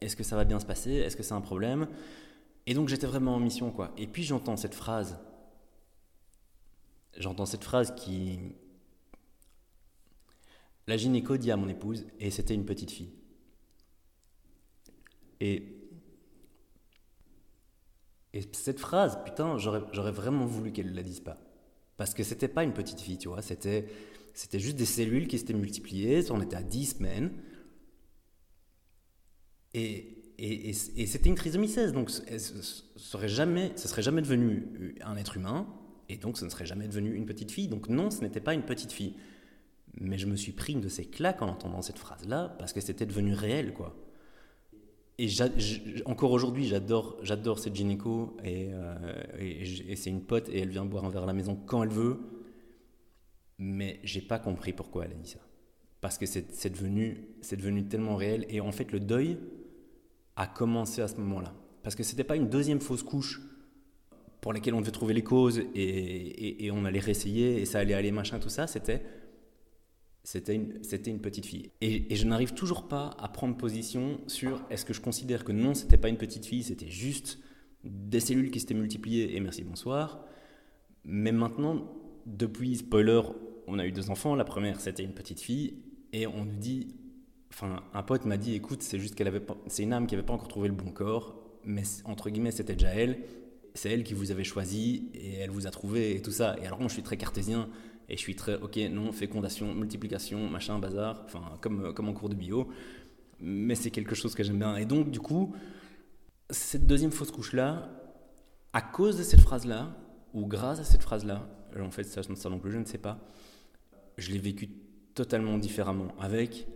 Est-ce 0.00 0.14
que 0.14 0.22
ça 0.22 0.36
va 0.36 0.44
bien 0.44 0.60
se 0.60 0.66
passer? 0.66 0.92
Est-ce 0.92 1.16
que 1.16 1.24
c'est 1.24 1.34
un 1.34 1.40
problème? 1.40 1.88
Et 2.68 2.74
donc, 2.74 2.86
j'étais 2.86 3.08
vraiment 3.08 3.34
en 3.34 3.40
mission. 3.40 3.72
quoi. 3.72 3.92
Et 3.98 4.06
puis, 4.06 4.22
j'entends 4.22 4.56
cette 4.56 4.76
phrase. 4.76 5.18
J'entends 7.16 7.46
cette 7.46 7.64
phrase 7.64 7.92
qui, 7.96 8.38
la 10.88 10.96
gynéco 10.96 11.36
dit 11.36 11.52
à 11.52 11.56
mon 11.56 11.68
épouse, 11.68 12.04
et 12.18 12.32
c'était 12.32 12.54
une 12.54 12.64
petite 12.64 12.90
fille. 12.90 13.12
Et 15.40 15.78
Et 18.34 18.42
cette 18.52 18.78
phrase, 18.78 19.18
putain, 19.24 19.56
j'aurais 19.58 20.12
vraiment 20.12 20.44
voulu 20.44 20.70
qu'elle 20.72 20.90
ne 20.90 20.94
la 20.96 21.02
dise 21.02 21.20
pas. 21.20 21.38
Parce 21.96 22.14
que 22.14 22.22
c'était 22.22 22.48
pas 22.48 22.62
une 22.62 22.72
petite 22.72 23.00
fille, 23.00 23.18
tu 23.18 23.28
vois, 23.28 23.42
c'était 23.42 23.88
juste 24.54 24.76
des 24.76 24.84
cellules 24.84 25.26
qui 25.26 25.38
s'étaient 25.38 25.54
multipliées, 25.54 26.30
on 26.30 26.40
était 26.40 26.56
à 26.56 26.62
10 26.62 26.98
semaines. 26.98 27.32
Et, 29.74 30.32
et, 30.38 30.68
et, 30.68 31.06
c'était 31.06 31.28
une 31.28 31.34
trisomie 31.34 31.68
16, 31.68 31.92
donc 31.92 32.10
ce 32.10 32.62
serait 32.96 33.28
jamais, 33.28 33.72
ce 33.76 33.88
serait 33.88 34.02
jamais 34.02 34.22
devenu 34.22 34.94
un 35.00 35.16
être 35.16 35.36
humain, 35.36 35.66
et 36.08 36.16
donc 36.16 36.38
ce 36.38 36.44
ne 36.44 36.50
serait 36.50 36.66
jamais 36.66 36.86
devenu 36.86 37.14
une 37.14 37.26
petite 37.26 37.50
fille. 37.50 37.66
Donc 37.66 37.88
non, 37.88 38.10
ce 38.10 38.20
n'était 38.20 38.40
pas 38.40 38.54
une 38.54 38.62
petite 38.62 38.92
fille. 38.92 39.14
Mais 40.00 40.18
je 40.18 40.26
me 40.26 40.36
suis 40.36 40.52
pris 40.52 40.74
une 40.74 40.80
de 40.80 40.88
ces 40.88 41.04
claques 41.04 41.42
en 41.42 41.48
entendant 41.48 41.82
cette 41.82 41.98
phrase-là, 41.98 42.54
parce 42.58 42.72
que 42.72 42.80
c'était 42.80 43.06
devenu 43.06 43.34
réel, 43.34 43.72
quoi. 43.72 43.96
Et 45.20 45.28
encore 46.06 46.30
aujourd'hui, 46.30 46.64
j'adore, 46.66 47.58
cette 47.58 47.74
gynéco, 47.74 48.36
et, 48.44 48.68
euh, 48.72 48.94
et 49.40 49.96
c'est 49.96 50.10
une 50.10 50.22
pote, 50.22 50.48
et 50.48 50.60
elle 50.60 50.68
vient 50.68 50.84
boire 50.84 51.04
un 51.04 51.10
verre 51.10 51.24
à 51.24 51.26
la 51.26 51.32
maison 51.32 51.56
quand 51.56 51.82
elle 51.82 51.88
veut 51.88 52.20
mais 53.58 53.98
j'ai 54.04 54.20
pas 54.20 54.38
compris 54.38 54.72
pourquoi 54.72 55.04
elle 55.04 55.12
a 55.12 55.16
dit 55.16 55.30
ça. 55.30 55.40
Parce 56.00 56.16
que 56.16 56.26
c'est 56.26 56.70
devenu, 56.70 57.26
devenu 57.50 57.84
tellement 57.88 58.14
réel. 58.14 58.46
Et 58.48 58.60
en 58.60 58.70
fait, 58.70 58.92
le 58.92 59.00
deuil 59.00 59.36
a 60.36 60.46
commencé 60.46 61.02
à 61.02 61.08
ce 61.08 61.16
moment-là. 61.16 61.52
Parce 61.82 61.96
que 61.96 62.04
c'était 62.04 62.24
pas 62.24 62.36
une 62.36 62.48
deuxième 62.48 62.80
fausse 62.80 63.02
couche 63.02 63.40
pour 64.40 64.52
laquelle 64.52 64.74
on 64.74 64.80
devait 64.80 64.92
trouver 64.92 65.14
les 65.14 65.24
causes 65.24 65.58
et, 65.74 66.64
et, 66.64 66.70
on 66.70 66.84
allait 66.84 67.00
réessayer 67.00 67.60
et 67.60 67.64
ça 67.64 67.80
allait 67.80 67.94
aller, 67.94 68.12
machin, 68.12 68.38
tout 68.38 68.48
ça. 68.48 68.68
C'était 68.68 69.02
c'était 70.24 70.54
une, 70.54 70.80
une 71.06 71.20
petite 71.20 71.46
fille. 71.46 71.70
Et, 71.80 72.12
et 72.12 72.16
je 72.16 72.26
n'arrive 72.26 72.52
toujours 72.54 72.88
pas 72.88 73.16
à 73.18 73.28
prendre 73.28 73.56
position 73.56 74.20
sur 74.26 74.62
est-ce 74.70 74.84
que 74.84 74.92
je 74.92 75.00
considère 75.00 75.44
que 75.44 75.52
non, 75.52 75.74
c'était 75.74 75.96
pas 75.96 76.08
une 76.08 76.18
petite 76.18 76.44
fille, 76.46 76.62
c'était 76.62 76.88
juste 76.88 77.38
des 77.84 78.20
cellules 78.20 78.50
qui 78.50 78.60
s'étaient 78.60 78.74
multipliées 78.74 79.36
et 79.36 79.40
merci, 79.40 79.64
bonsoir. 79.64 80.24
Mais 81.04 81.32
maintenant, 81.32 81.90
depuis, 82.26 82.76
spoiler, 82.76 83.22
on 83.66 83.78
a 83.78 83.86
eu 83.86 83.92
deux 83.92 84.10
enfants. 84.10 84.34
La 84.34 84.44
première, 84.44 84.80
c'était 84.80 85.04
une 85.04 85.14
petite 85.14 85.40
fille. 85.40 85.82
Et 86.12 86.26
on 86.26 86.44
nous 86.44 86.56
dit, 86.56 86.88
enfin, 87.52 87.82
un 87.94 88.02
pote 88.02 88.24
m'a 88.24 88.36
dit, 88.36 88.54
écoute, 88.54 88.82
c'est 88.82 88.98
juste 88.98 89.14
qu'elle 89.14 89.28
avait 89.28 89.42
c'est 89.66 89.82
une 89.82 89.92
âme 89.92 90.06
qui 90.06 90.14
n'avait 90.14 90.26
pas 90.26 90.34
encore 90.34 90.48
trouvé 90.48 90.68
le 90.68 90.74
bon 90.74 90.90
corps, 90.90 91.36
mais 91.64 91.82
entre 92.04 92.30
guillemets, 92.30 92.50
c'était 92.50 92.74
déjà 92.74 92.94
elle. 92.94 93.18
C'est 93.74 93.90
elle 93.90 94.02
qui 94.02 94.14
vous 94.14 94.32
avait 94.32 94.44
choisi 94.44 95.10
et 95.14 95.34
elle 95.34 95.50
vous 95.50 95.66
a 95.66 95.70
trouvé 95.70 96.16
et 96.16 96.22
tout 96.22 96.32
ça. 96.32 96.56
Et 96.60 96.66
alors, 96.66 96.78
moi, 96.78 96.88
je 96.88 96.94
suis 96.94 97.02
très 97.02 97.16
cartésien 97.16 97.68
et 98.08 98.16
je 98.16 98.20
suis 98.20 98.34
très, 98.34 98.56
ok, 98.56 98.76
non, 98.90 99.12
fécondation, 99.12 99.74
multiplication, 99.74 100.48
machin, 100.48 100.78
bazar, 100.78 101.22
enfin, 101.26 101.42
comme, 101.60 101.92
comme 101.92 102.08
en 102.08 102.14
cours 102.14 102.30
de 102.30 102.34
bio. 102.34 102.68
Mais 103.40 103.74
c'est 103.74 103.90
quelque 103.90 104.14
chose 104.14 104.34
que 104.34 104.42
j'aime 104.42 104.58
bien. 104.58 104.76
Et 104.76 104.86
donc, 104.86 105.10
du 105.10 105.20
coup, 105.20 105.54
cette 106.50 106.86
deuxième 106.86 107.10
fausse 107.10 107.30
couche-là, 107.30 107.90
à 108.72 108.80
cause 108.80 109.18
de 109.18 109.22
cette 109.22 109.40
phrase-là, 109.40 109.94
ou 110.32 110.46
grâce 110.46 110.80
à 110.80 110.84
cette 110.84 111.02
phrase-là, 111.02 111.48
en 111.78 111.90
fait, 111.90 112.04
ça, 112.04 112.22
ça 112.22 112.48
non 112.48 112.58
plus, 112.58 112.72
je 112.72 112.78
ne 112.78 112.84
sais 112.84 112.98
pas, 112.98 113.18
je 114.16 114.32
l'ai 114.32 114.38
vécu 114.38 114.70
totalement 115.14 115.58
différemment, 115.58 116.08
avec 116.18 116.66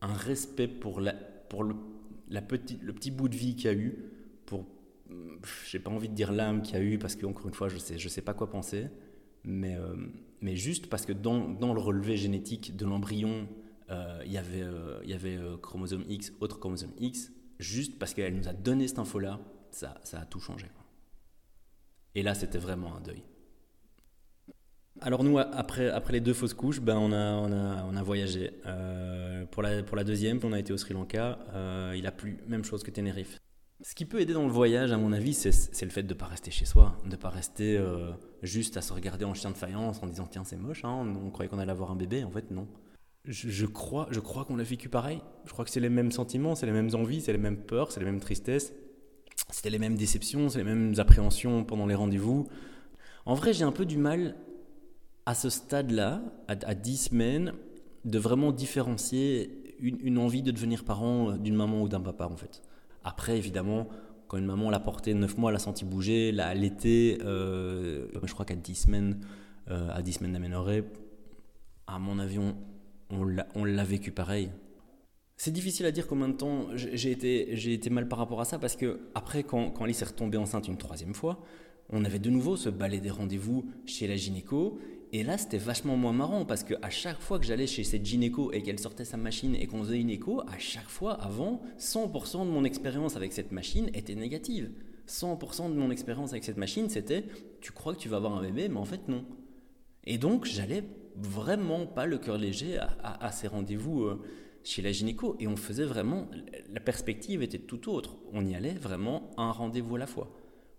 un 0.00 0.14
respect 0.14 0.68
pour, 0.68 1.00
la, 1.00 1.12
pour 1.12 1.64
le, 1.64 1.74
la 2.30 2.40
petite, 2.40 2.82
le 2.82 2.92
petit 2.94 3.10
bout 3.10 3.28
de 3.28 3.36
vie 3.36 3.56
qu'il 3.56 3.66
y 3.66 3.74
a 3.74 3.76
eu, 3.76 3.98
pour, 4.46 4.64
j'ai 5.68 5.78
pas 5.78 5.90
envie 5.90 6.08
de 6.08 6.14
dire 6.14 6.32
l'âme 6.32 6.62
qu'il 6.62 6.76
y 6.76 6.78
a 6.78 6.82
eu, 6.82 6.98
parce 6.98 7.14
qu'encore 7.14 7.46
une 7.46 7.54
fois, 7.54 7.68
je 7.68 7.76
sais, 7.76 7.98
je 7.98 8.08
sais 8.08 8.22
pas 8.22 8.32
quoi 8.32 8.48
penser, 8.48 8.86
mais, 9.44 9.76
euh, 9.76 9.94
mais 10.40 10.56
juste 10.56 10.88
parce 10.88 11.06
que 11.06 11.12
dans, 11.12 11.48
dans 11.48 11.74
le 11.74 11.80
relevé 11.80 12.16
génétique 12.16 12.76
de 12.76 12.84
l'embryon, 12.84 13.48
euh, 13.90 14.22
il 14.24 14.32
y 14.32 14.38
avait, 14.38 14.62
euh, 14.62 15.00
il 15.04 15.10
y 15.10 15.14
avait 15.14 15.38
chromosome 15.62 16.04
X, 16.08 16.32
autre 16.40 16.58
chromosome 16.58 16.92
X, 16.98 17.32
juste 17.58 17.98
parce 17.98 18.14
qu'elle 18.14 18.34
nous 18.34 18.48
a 18.48 18.52
donné 18.52 18.88
cette 18.88 18.98
info-là, 18.98 19.40
ça, 19.70 20.00
ça 20.04 20.20
a 20.20 20.24
tout 20.24 20.40
changé. 20.40 20.66
Et 22.14 22.22
là, 22.22 22.34
c'était 22.34 22.58
vraiment 22.58 22.96
un 22.96 23.00
deuil. 23.00 23.22
Alors 25.00 25.22
nous, 25.22 25.38
après, 25.38 25.90
après 25.90 26.14
les 26.14 26.20
deux 26.20 26.34
fausses 26.34 26.54
couches, 26.54 26.80
ben 26.80 26.96
on, 26.96 27.12
a, 27.12 27.34
on, 27.34 27.52
a, 27.52 27.84
on 27.84 27.94
a 27.94 28.02
voyagé. 28.02 28.50
Pour, 29.52 29.62
la, 29.62 29.82
pour 29.84 29.96
la 29.96 30.02
deuxième, 30.02 30.40
on 30.42 30.52
a 30.52 30.58
été 30.58 30.72
au 30.72 30.76
Sri 30.76 30.92
Lanka. 30.92 31.38
Il 31.94 32.04
a 32.04 32.10
plu, 32.10 32.38
même 32.48 32.64
chose 32.64 32.82
que 32.82 32.90
Tenerife. 32.90 33.38
Ce 33.80 33.94
qui 33.94 34.04
peut 34.06 34.20
aider 34.20 34.32
dans 34.32 34.42
le 34.42 34.52
voyage, 34.52 34.90
à 34.90 34.96
mon 34.96 35.12
avis, 35.12 35.34
c'est 35.34 35.84
le 35.84 35.90
fait 35.90 36.02
de 36.02 36.12
ne 36.12 36.18
pas 36.18 36.26
rester 36.26 36.50
chez 36.50 36.64
soi, 36.64 36.96
de 37.04 37.10
ne 37.10 37.16
pas 37.16 37.28
rester 37.28 37.76
euh, 37.76 38.10
juste 38.42 38.76
à 38.76 38.82
se 38.82 38.92
regarder 38.92 39.24
en 39.24 39.34
chien 39.34 39.52
de 39.52 39.56
faïence 39.56 40.02
en 40.02 40.06
disant 40.08 40.26
tiens 40.28 40.42
c'est 40.42 40.56
moche, 40.56 40.84
hein, 40.84 41.14
on, 41.24 41.30
croyait 41.30 41.48
qu'on 41.48 41.60
allait 41.60 41.70
avoir 41.70 41.92
un 41.92 41.96
bébé, 41.96 42.24
en 42.24 42.30
fait 42.30 42.50
non. 42.50 42.66
Je, 43.24 43.66
crois, 43.66 44.08
je 44.10 44.20
crois 44.20 44.44
qu'on 44.44 44.56
l'a 44.56 44.64
vécu 44.64 44.88
pareil. 44.88 45.20
Je 45.44 45.52
crois 45.52 45.64
que 45.64 45.70
c'est 45.70 45.80
les 45.80 45.90
mêmes 45.90 46.10
sentiments, 46.10 46.54
c'est 46.54 46.66
les 46.66 46.72
mêmes 46.72 46.90
envies, 46.94 47.20
c'est 47.20 47.32
les 47.32 47.38
mêmes 47.38 47.58
peurs, 47.58 47.92
c'est 47.92 48.00
les 48.00 48.06
mêmes 48.06 48.20
tristesses, 48.20 48.72
c'était 49.50 49.70
les 49.70 49.78
mêmes 49.78 49.96
déceptions, 49.96 50.48
c'est 50.48 50.58
les 50.58 50.64
mêmes 50.64 50.94
appréhensions 50.98 51.62
pendant 51.62 51.86
les 51.86 51.94
rendez-vous. 51.94 52.48
En 53.26 53.34
vrai, 53.34 53.52
j'ai 53.52 53.64
un 53.64 53.72
peu 53.72 53.84
du 53.84 53.98
mal 53.98 54.34
à 55.26 55.34
ce 55.34 55.50
stade-là, 55.50 56.22
à, 56.48 56.74
10 56.74 56.96
semaines, 56.96 57.52
de 58.04 58.18
vraiment 58.18 58.50
différencier 58.50 59.76
une, 59.78 60.18
envie 60.18 60.42
de 60.42 60.50
devenir 60.50 60.84
parent 60.84 61.30
euh, 61.30 61.36
d'une 61.36 61.54
maman 61.54 61.82
ou 61.82 61.88
d'un 61.88 62.00
papa, 62.00 62.26
en 62.26 62.36
fait. 62.36 62.62
Après, 63.08 63.38
évidemment, 63.38 63.88
quand 64.26 64.36
une 64.36 64.44
maman 64.44 64.68
l'a 64.68 64.80
porté 64.80 65.14
9 65.14 65.38
mois, 65.38 65.50
l'a 65.50 65.58
senti 65.58 65.86
bouger, 65.86 66.30
l'a 66.30 66.46
allaité, 66.46 67.16
euh, 67.24 68.06
je 68.22 68.32
crois 68.34 68.44
qu'à 68.44 68.54
10 68.54 68.74
semaines, 68.74 69.20
euh, 69.70 69.88
à 69.90 70.02
10 70.02 70.12
semaines 70.12 70.34
d'aménorrhée, 70.34 70.84
à 71.86 71.98
mon 71.98 72.18
avis, 72.18 72.38
on, 73.08 73.64
l'a 73.64 73.84
vécu 73.84 74.10
pareil. 74.10 74.50
C'est 75.38 75.52
difficile 75.52 75.86
à 75.86 75.90
dire 75.90 76.06
combien 76.06 76.28
de 76.28 76.34
temps 76.34 76.66
j'ai 76.74 77.10
été, 77.10 77.72
été 77.72 77.88
mal 77.88 78.08
par 78.08 78.18
rapport 78.18 78.42
à 78.42 78.44
ça 78.44 78.58
parce 78.58 78.76
que 78.76 79.00
après, 79.14 79.42
quand, 79.42 79.70
quand 79.70 79.84
Alice 79.84 80.02
est 80.02 80.04
retombée 80.04 80.36
enceinte 80.36 80.68
une 80.68 80.76
troisième 80.76 81.14
fois, 81.14 81.42
on 81.88 82.04
avait 82.04 82.18
de 82.18 82.28
nouveau 82.28 82.56
ce 82.56 82.68
balai 82.68 83.00
des 83.00 83.10
rendez-vous 83.10 83.64
chez 83.86 84.06
la 84.06 84.16
gynéco 84.16 84.78
et 85.12 85.22
là, 85.22 85.38
c'était 85.38 85.58
vachement 85.58 85.96
moins 85.96 86.12
marrant 86.12 86.44
parce 86.44 86.64
qu'à 86.64 86.90
chaque 86.90 87.20
fois 87.20 87.38
que 87.38 87.46
j'allais 87.46 87.66
chez 87.66 87.82
cette 87.82 88.04
gynéco 88.04 88.52
et 88.52 88.62
qu'elle 88.62 88.78
sortait 88.78 89.06
sa 89.06 89.16
machine 89.16 89.54
et 89.54 89.66
qu'on 89.66 89.82
faisait 89.82 90.00
une 90.00 90.10
écho, 90.10 90.42
à 90.42 90.58
chaque 90.58 90.88
fois 90.88 91.14
avant, 91.14 91.62
100% 91.78 92.44
de 92.44 92.50
mon 92.50 92.64
expérience 92.64 93.16
avec 93.16 93.32
cette 93.32 93.50
machine 93.50 93.88
était 93.94 94.14
négative. 94.14 94.70
100% 95.08 95.70
de 95.70 95.78
mon 95.78 95.90
expérience 95.90 96.32
avec 96.32 96.44
cette 96.44 96.58
machine, 96.58 96.90
c'était 96.90 97.24
tu 97.62 97.72
crois 97.72 97.94
que 97.94 97.98
tu 97.98 98.10
vas 98.10 98.18
avoir 98.18 98.36
un 98.36 98.42
bébé, 98.42 98.68
mais 98.68 98.76
en 98.76 98.84
fait 98.84 99.08
non. 99.08 99.24
Et 100.04 100.18
donc, 100.18 100.44
j'allais 100.44 100.84
vraiment 101.16 101.86
pas 101.86 102.06
le 102.06 102.18
cœur 102.18 102.38
léger 102.38 102.78
à, 103.02 103.32
ces 103.32 103.48
rendez-vous 103.48 104.04
euh, 104.04 104.22
chez 104.62 104.82
la 104.82 104.92
gynéco. 104.92 105.36
Et 105.38 105.48
on 105.48 105.56
faisait 105.56 105.84
vraiment. 105.84 106.28
La 106.72 106.80
perspective 106.80 107.42
était 107.42 107.58
tout 107.58 107.90
autre. 107.90 108.16
On 108.32 108.46
y 108.46 108.54
allait 108.54 108.74
vraiment 108.74 109.30
un 109.36 109.50
rendez-vous 109.50 109.96
à 109.96 109.98
la 109.98 110.06
fois. 110.06 110.30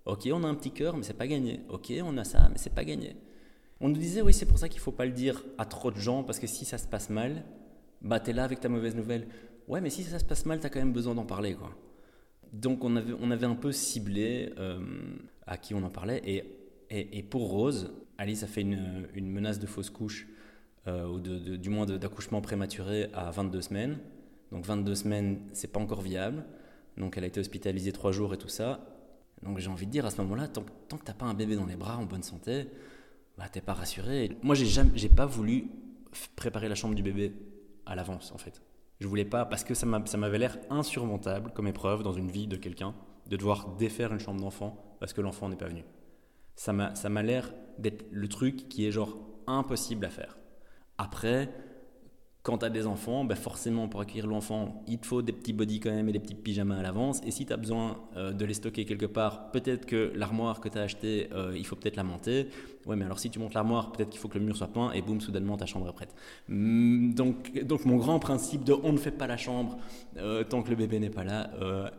Ok, 0.06 0.28
on 0.32 0.44
a 0.44 0.48
un 0.48 0.56
petit 0.56 0.72
cœur, 0.72 0.98
mais 0.98 1.04
c'est 1.04 1.14
pas 1.14 1.28
gagné. 1.28 1.62
Ok, 1.70 1.94
on 2.04 2.18
a 2.18 2.24
ça, 2.24 2.48
mais 2.50 2.58
c'est 2.58 2.74
pas 2.74 2.84
gagné. 2.84 3.16
On 3.82 3.90
nous 3.90 3.98
disait, 3.98 4.22
oui, 4.22 4.34
c'est 4.34 4.46
pour 4.46 4.60
ça 4.60 4.68
qu'il 4.68 4.80
ne 4.80 4.84
faut 4.84 4.92
pas 4.92 5.06
le 5.06 5.12
dire 5.12 5.44
à 5.58 5.66
trop 5.66 5.92
de 5.92 5.98
gens, 5.98 6.24
parce 6.24 6.40
que 6.40 6.48
si 6.48 6.66
ça 6.66 6.78
se 6.78 6.88
passe 6.88 7.10
mal, 7.10 7.44
bah, 8.02 8.20
tu 8.20 8.32
es 8.32 8.34
là 8.34 8.44
avec 8.44 8.60
ta 8.60 8.70
mauvaise 8.70 8.96
nouvelle. 8.96 9.28
Ouais, 9.68 9.82
mais 9.82 9.90
si 9.90 10.04
ça 10.04 10.20
se 10.20 10.26
passe 10.26 10.46
mal, 10.46 10.60
tu 10.60 10.66
as 10.66 10.70
quand 10.70 10.80
même 10.80 10.94
besoin 10.94 11.16
d'en 11.16 11.26
parler. 11.26 11.54
quoi. 11.54 11.72
Donc 12.52 12.84
on 12.84 12.96
avait, 12.96 13.14
on 13.20 13.32
avait 13.32 13.46
un 13.46 13.56
peu 13.56 13.72
ciblé 13.72 14.54
euh, 14.58 14.80
à 15.46 15.58
qui 15.58 15.74
on 15.74 15.84
en 15.84 15.90
parlait. 15.90 16.22
Et, 16.26 16.44
et, 16.90 17.24
pour 17.24 17.50
Rose, 17.50 17.94
Alice 18.18 18.44
a 18.44 18.48
fait 18.48 18.62
une, 18.62 19.08
une 19.14 19.30
menace 19.30 19.60
de 19.60 19.68
fausse 19.68 19.92
couche, 19.92 20.28
euh, 20.88 21.06
ou 21.08 21.20
de, 21.20 21.56
du 21.56 21.70
moins 21.70 21.86
d'accouchement 21.86 22.42
prématuré 22.42 23.10
à 23.14 23.30
22 23.32 23.62
semaines. 23.62 24.00
Donc 24.52 24.66
22 24.66 24.96
semaines, 24.96 25.40
c'est 25.54 25.72
pas 25.72 25.80
encore 25.80 26.02
viable. 26.02 26.44
Donc 26.98 27.18
elle 27.18 27.24
a 27.24 27.28
été 27.28 27.40
hospitalisée 27.40 27.92
3 27.92 28.12
jours 28.12 28.34
et 28.34 28.38
tout 28.38 28.48
ça. 28.48 28.86
Donc 29.44 29.60
j'ai 29.60 29.70
envie 29.70 29.86
de 29.86 29.92
dire 29.92 30.06
à 30.06 30.10
ce 30.10 30.20
moment-là, 30.22 30.48
tant, 30.48 30.66
tant 30.88 30.98
que 30.98 31.04
tu 31.04 31.12
n'as 31.12 31.16
pas 31.18 31.26
un 31.26 31.34
bébé 31.34 31.56
dans 31.56 31.66
les 31.66 31.76
bras 31.76 31.98
en 31.98 32.06
bonne 32.06 32.24
santé, 32.24 32.68
bah, 33.40 33.48
t'es 33.50 33.62
pas 33.62 33.74
rassuré. 33.74 34.38
Moi, 34.44 34.54
j'ai 34.54 34.66
jamais, 34.66 34.92
j'ai 34.96 35.08
pas 35.08 35.26
voulu 35.26 35.70
préparer 36.36 36.68
la 36.68 36.76
chambre 36.76 36.94
du 36.94 37.02
bébé 37.02 37.34
à 37.86 37.96
l'avance, 37.96 38.34
en 38.34 38.38
fait. 38.38 38.62
Je 39.00 39.08
voulais 39.08 39.24
pas, 39.24 39.46
parce 39.46 39.64
que 39.64 39.74
ça 39.74 39.86
m'avait 39.86 40.38
l'air 40.38 40.58
insurmontable 40.70 41.52
comme 41.52 41.68
épreuve 41.68 42.04
dans 42.04 42.12
une 42.12 42.30
vie 42.30 42.48
de 42.48 42.58
quelqu'un, 42.58 42.94
de 43.30 43.38
devoir 43.38 43.78
défaire 43.78 44.12
une 44.12 44.20
chambre 44.20 44.42
d'enfant 44.42 44.98
parce 45.00 45.14
que 45.14 45.22
l'enfant 45.22 45.48
n'est 45.48 45.56
pas 45.56 45.70
venu. 45.70 45.86
Ça 46.56 46.74
m'a 46.74 47.24
l'air 47.24 47.54
d'être 47.78 48.06
le 48.12 48.28
truc 48.28 48.68
qui 48.68 48.86
est 48.86 48.92
genre 48.92 49.18
impossible 49.48 50.06
à 50.06 50.10
faire. 50.10 50.38
Après, 50.98 51.50
quand 52.50 52.58
tu 52.58 52.66
as 52.66 52.72
des 52.72 52.88
enfants, 52.88 53.26
ben 53.26 53.36
forcément 53.36 53.88
pour 53.88 54.02
accueillir 54.02 54.26
l'enfant, 54.26 54.84
il 54.88 54.98
te 54.98 55.06
faut 55.06 55.22
des 55.22 55.32
petits 55.32 55.54
bodys 55.54 55.80
quand 55.80 55.92
même 55.92 56.10
et 56.10 56.12
des 56.12 56.20
petits 56.20 56.34
pyjamas 56.34 56.78
à 56.78 56.82
l'avance. 56.82 57.22
Et 57.24 57.30
si 57.30 57.46
tu 57.46 57.54
as 57.54 57.58
besoin 57.58 57.98
euh, 58.18 58.34
de 58.34 58.44
les 58.44 58.56
stocker 58.56 58.86
quelque 58.86 59.06
part, 59.06 59.52
peut-être 59.52 59.86
que 59.86 60.12
l'armoire 60.16 60.60
que 60.60 60.68
tu 60.68 60.80
as 60.80 60.82
achetée, 60.82 61.30
euh, 61.32 61.54
il 61.56 61.64
faut 61.64 61.76
peut-être 61.76 61.96
la 61.96 62.04
monter. 62.04 62.48
Ouais, 62.88 62.96
mais 62.96 63.06
alors 63.06 63.20
si 63.20 63.30
tu 63.30 63.38
montes 63.38 63.54
l'armoire, 63.54 63.92
peut-être 63.92 64.10
qu'il 64.10 64.20
faut 64.20 64.30
que 64.30 64.40
le 64.40 64.46
mur 64.46 64.58
soit 64.58 64.74
peint 64.74 64.92
et 64.94 65.04
boum, 65.04 65.22
soudainement 65.22 65.58
ta 65.58 65.68
chambre 65.68 65.88
est 65.90 65.94
prête. 65.94 66.16
Mm, 66.48 67.14
donc, 67.14 67.64
donc 67.64 67.86
mon 67.86 67.98
grand 67.98 68.18
principe 68.18 68.64
de 68.64 68.74
on 68.74 68.94
ne 68.94 68.98
fait 68.98 69.12
pas 69.12 69.28
la 69.28 69.38
chambre 69.38 69.78
euh, 70.18 70.44
tant 70.44 70.64
que 70.64 70.72
le 70.72 70.76
bébé 70.76 71.00
n'est 71.00 71.12
pas 71.12 71.24
là 71.24 71.52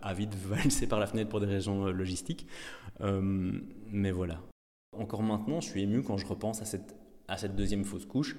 a 0.02 0.14
vite 0.14 0.35
valsé 0.35 0.88
par 0.88 0.99
la 0.99 1.07
fenêtre 1.07 1.30
pour 1.30 1.38
des 1.38 1.47
raisons 1.47 1.85
logistiques. 1.85 2.49
mais 3.00 4.11
voilà. 4.11 4.40
Encore 4.99 5.23
maintenant, 5.23 5.61
je 5.61 5.69
suis 5.69 5.83
ému 5.83 6.02
quand 6.02 6.16
je 6.16 6.26
repense 6.26 6.61
à 6.61 6.64
cette, 6.64 6.97
à 7.28 7.37
cette 7.37 7.54
deuxième 7.54 7.85
fausse 7.85 8.04
couche. 8.04 8.37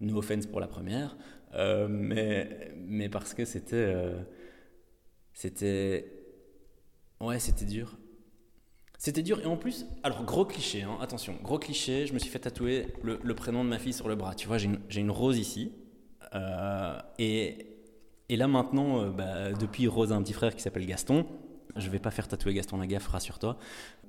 No 0.00 0.16
offense 0.16 0.46
pour 0.46 0.60
la 0.60 0.66
première. 0.66 1.14
Euh, 1.54 1.88
mais, 1.88 2.72
mais 2.76 3.08
parce 3.08 3.34
que 3.34 3.44
c'était. 3.44 3.76
Euh, 3.76 4.20
c'était. 5.32 6.12
Ouais, 7.20 7.38
c'était 7.38 7.64
dur. 7.64 7.96
C'était 8.98 9.22
dur 9.22 9.40
et 9.40 9.46
en 9.46 9.56
plus, 9.56 9.86
alors 10.02 10.24
gros 10.24 10.44
cliché, 10.44 10.82
hein, 10.82 10.98
attention, 11.00 11.34
gros 11.42 11.58
cliché, 11.58 12.06
je 12.06 12.12
me 12.12 12.18
suis 12.18 12.28
fait 12.28 12.38
tatouer 12.38 12.88
le, 13.02 13.34
prénom 13.34 13.64
de 13.64 13.68
ma 13.70 13.78
fille 13.78 13.94
sur 13.94 14.08
le 14.08 14.14
bras. 14.14 14.34
Tu 14.34 14.46
vois, 14.46 14.58
j'ai 14.58 14.66
une, 14.66 14.78
une 14.94 15.10
rose 15.10 15.38
ici. 15.38 15.72
Euh, 16.34 16.98
et, 17.18 17.66
et 18.28 18.36
là 18.36 18.46
maintenant, 18.46 19.08
bah, 19.08 19.52
depuis 19.52 19.88
Rose 19.88 20.12
a 20.12 20.16
un 20.16 20.22
petit 20.22 20.34
frère 20.34 20.54
qui 20.54 20.60
s'appelle 20.60 20.84
Gaston. 20.84 21.24
Je 21.76 21.88
vais 21.88 21.98
pas 21.98 22.10
faire 22.10 22.28
tatouer 22.28 22.52
Gaston 22.52 22.76
Lagaffe, 22.76 23.06
rassure-toi. 23.06 23.56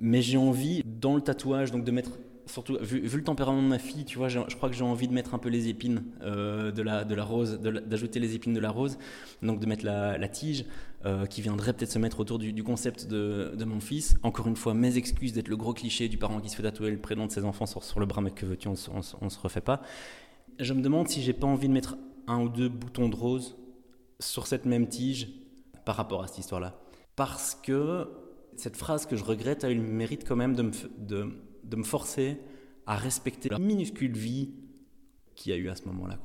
Mais 0.00 0.20
j'ai 0.20 0.36
envie, 0.36 0.82
dans 0.84 1.14
le 1.14 1.22
tatouage, 1.22 1.70
donc 1.70 1.84
de 1.84 1.90
mettre 1.90 2.18
surtout 2.46 2.76
vu, 2.80 3.00
le 3.00 3.24
tempérament 3.24 3.62
de 3.62 3.68
ma 3.68 3.78
fille, 3.78 4.04
tu 4.04 4.18
vois, 4.18 4.28
je 4.28 4.40
crois 4.56 4.68
que 4.68 4.74
j'ai 4.74 4.84
envie 4.84 5.08
de 5.08 5.12
mettre 5.12 5.34
un 5.34 5.38
peu 5.38 5.48
les 5.48 5.68
épines 5.68 6.04
euh, 6.22 6.70
de, 6.70 6.82
la, 6.82 7.04
de 7.04 7.14
la 7.14 7.24
rose, 7.24 7.60
d'ajouter 7.60 8.20
les 8.20 8.34
épines 8.34 8.52
de 8.52 8.60
la 8.60 8.70
rose, 8.70 8.98
donc 9.42 9.60
de 9.60 9.66
mettre 9.66 9.84
la, 9.84 10.28
tige 10.28 10.64
euh, 11.04 11.26
qui 11.26 11.42
viendrait 11.42 11.72
peut-être 11.72 11.90
se 11.90 11.98
mettre 11.98 12.20
autour 12.20 12.38
du, 12.38 12.64
concept 12.64 13.06
de, 13.06 13.52
de, 13.56 13.64
mon 13.64 13.80
fils. 13.80 14.16
Encore 14.22 14.48
une 14.48 14.56
fois, 14.56 14.74
mes 14.74 14.96
excuses 14.96 15.32
d'être 15.32 15.48
le 15.48 15.56
gros 15.56 15.74
cliché 15.74 16.08
du 16.08 16.18
parent 16.18 16.40
qui 16.40 16.48
se 16.48 16.56
fait 16.56 16.62
tatouer 16.62 16.90
le 16.90 16.98
prénom 16.98 17.26
de 17.26 17.32
ses 17.32 17.44
enfants 17.44 17.66
sur, 17.66 17.82
sur 17.82 18.00
le 18.00 18.06
bras, 18.06 18.20
mais 18.20 18.30
que 18.30 18.46
veux-tu, 18.46 18.68
on, 18.68 18.74
on, 18.94 19.00
on, 19.20 19.30
se 19.30 19.38
refait 19.38 19.60
pas. 19.60 19.82
Je 20.58 20.72
me 20.72 20.82
demande 20.82 21.08
si 21.08 21.22
j'ai 21.22 21.32
pas 21.32 21.46
envie 21.46 21.68
de 21.68 21.72
mettre 21.72 21.96
un 22.26 22.40
ou 22.40 22.48
deux 22.48 22.68
boutons 22.68 23.08
de 23.08 23.16
rose 23.16 23.56
sur 24.20 24.46
cette 24.46 24.64
même 24.64 24.88
tige 24.88 25.28
par 25.84 25.96
rapport 25.96 26.22
à 26.22 26.28
cette 26.28 26.38
histoire-là. 26.38 26.78
Parce 27.16 27.54
que 27.54 28.08
cette 28.56 28.76
phrase 28.76 29.06
que 29.06 29.16
je 29.16 29.24
regrette 29.24 29.64
a 29.64 29.70
eu 29.70 29.74
le 29.74 29.82
mérite 29.82 30.26
quand 30.26 30.36
même 30.36 30.54
de 30.54 30.62
me, 30.62 30.72
de, 30.98 31.32
de 31.64 31.76
me 31.76 31.84
forcer 31.84 32.38
à 32.86 32.96
respecter 32.96 33.48
la 33.48 33.58
minuscule 33.58 34.16
vie 34.16 34.50
qu'il 35.34 35.52
y 35.52 35.54
a 35.54 35.58
eu 35.58 35.68
à 35.68 35.74
ce 35.74 35.84
moment-là. 35.86 36.18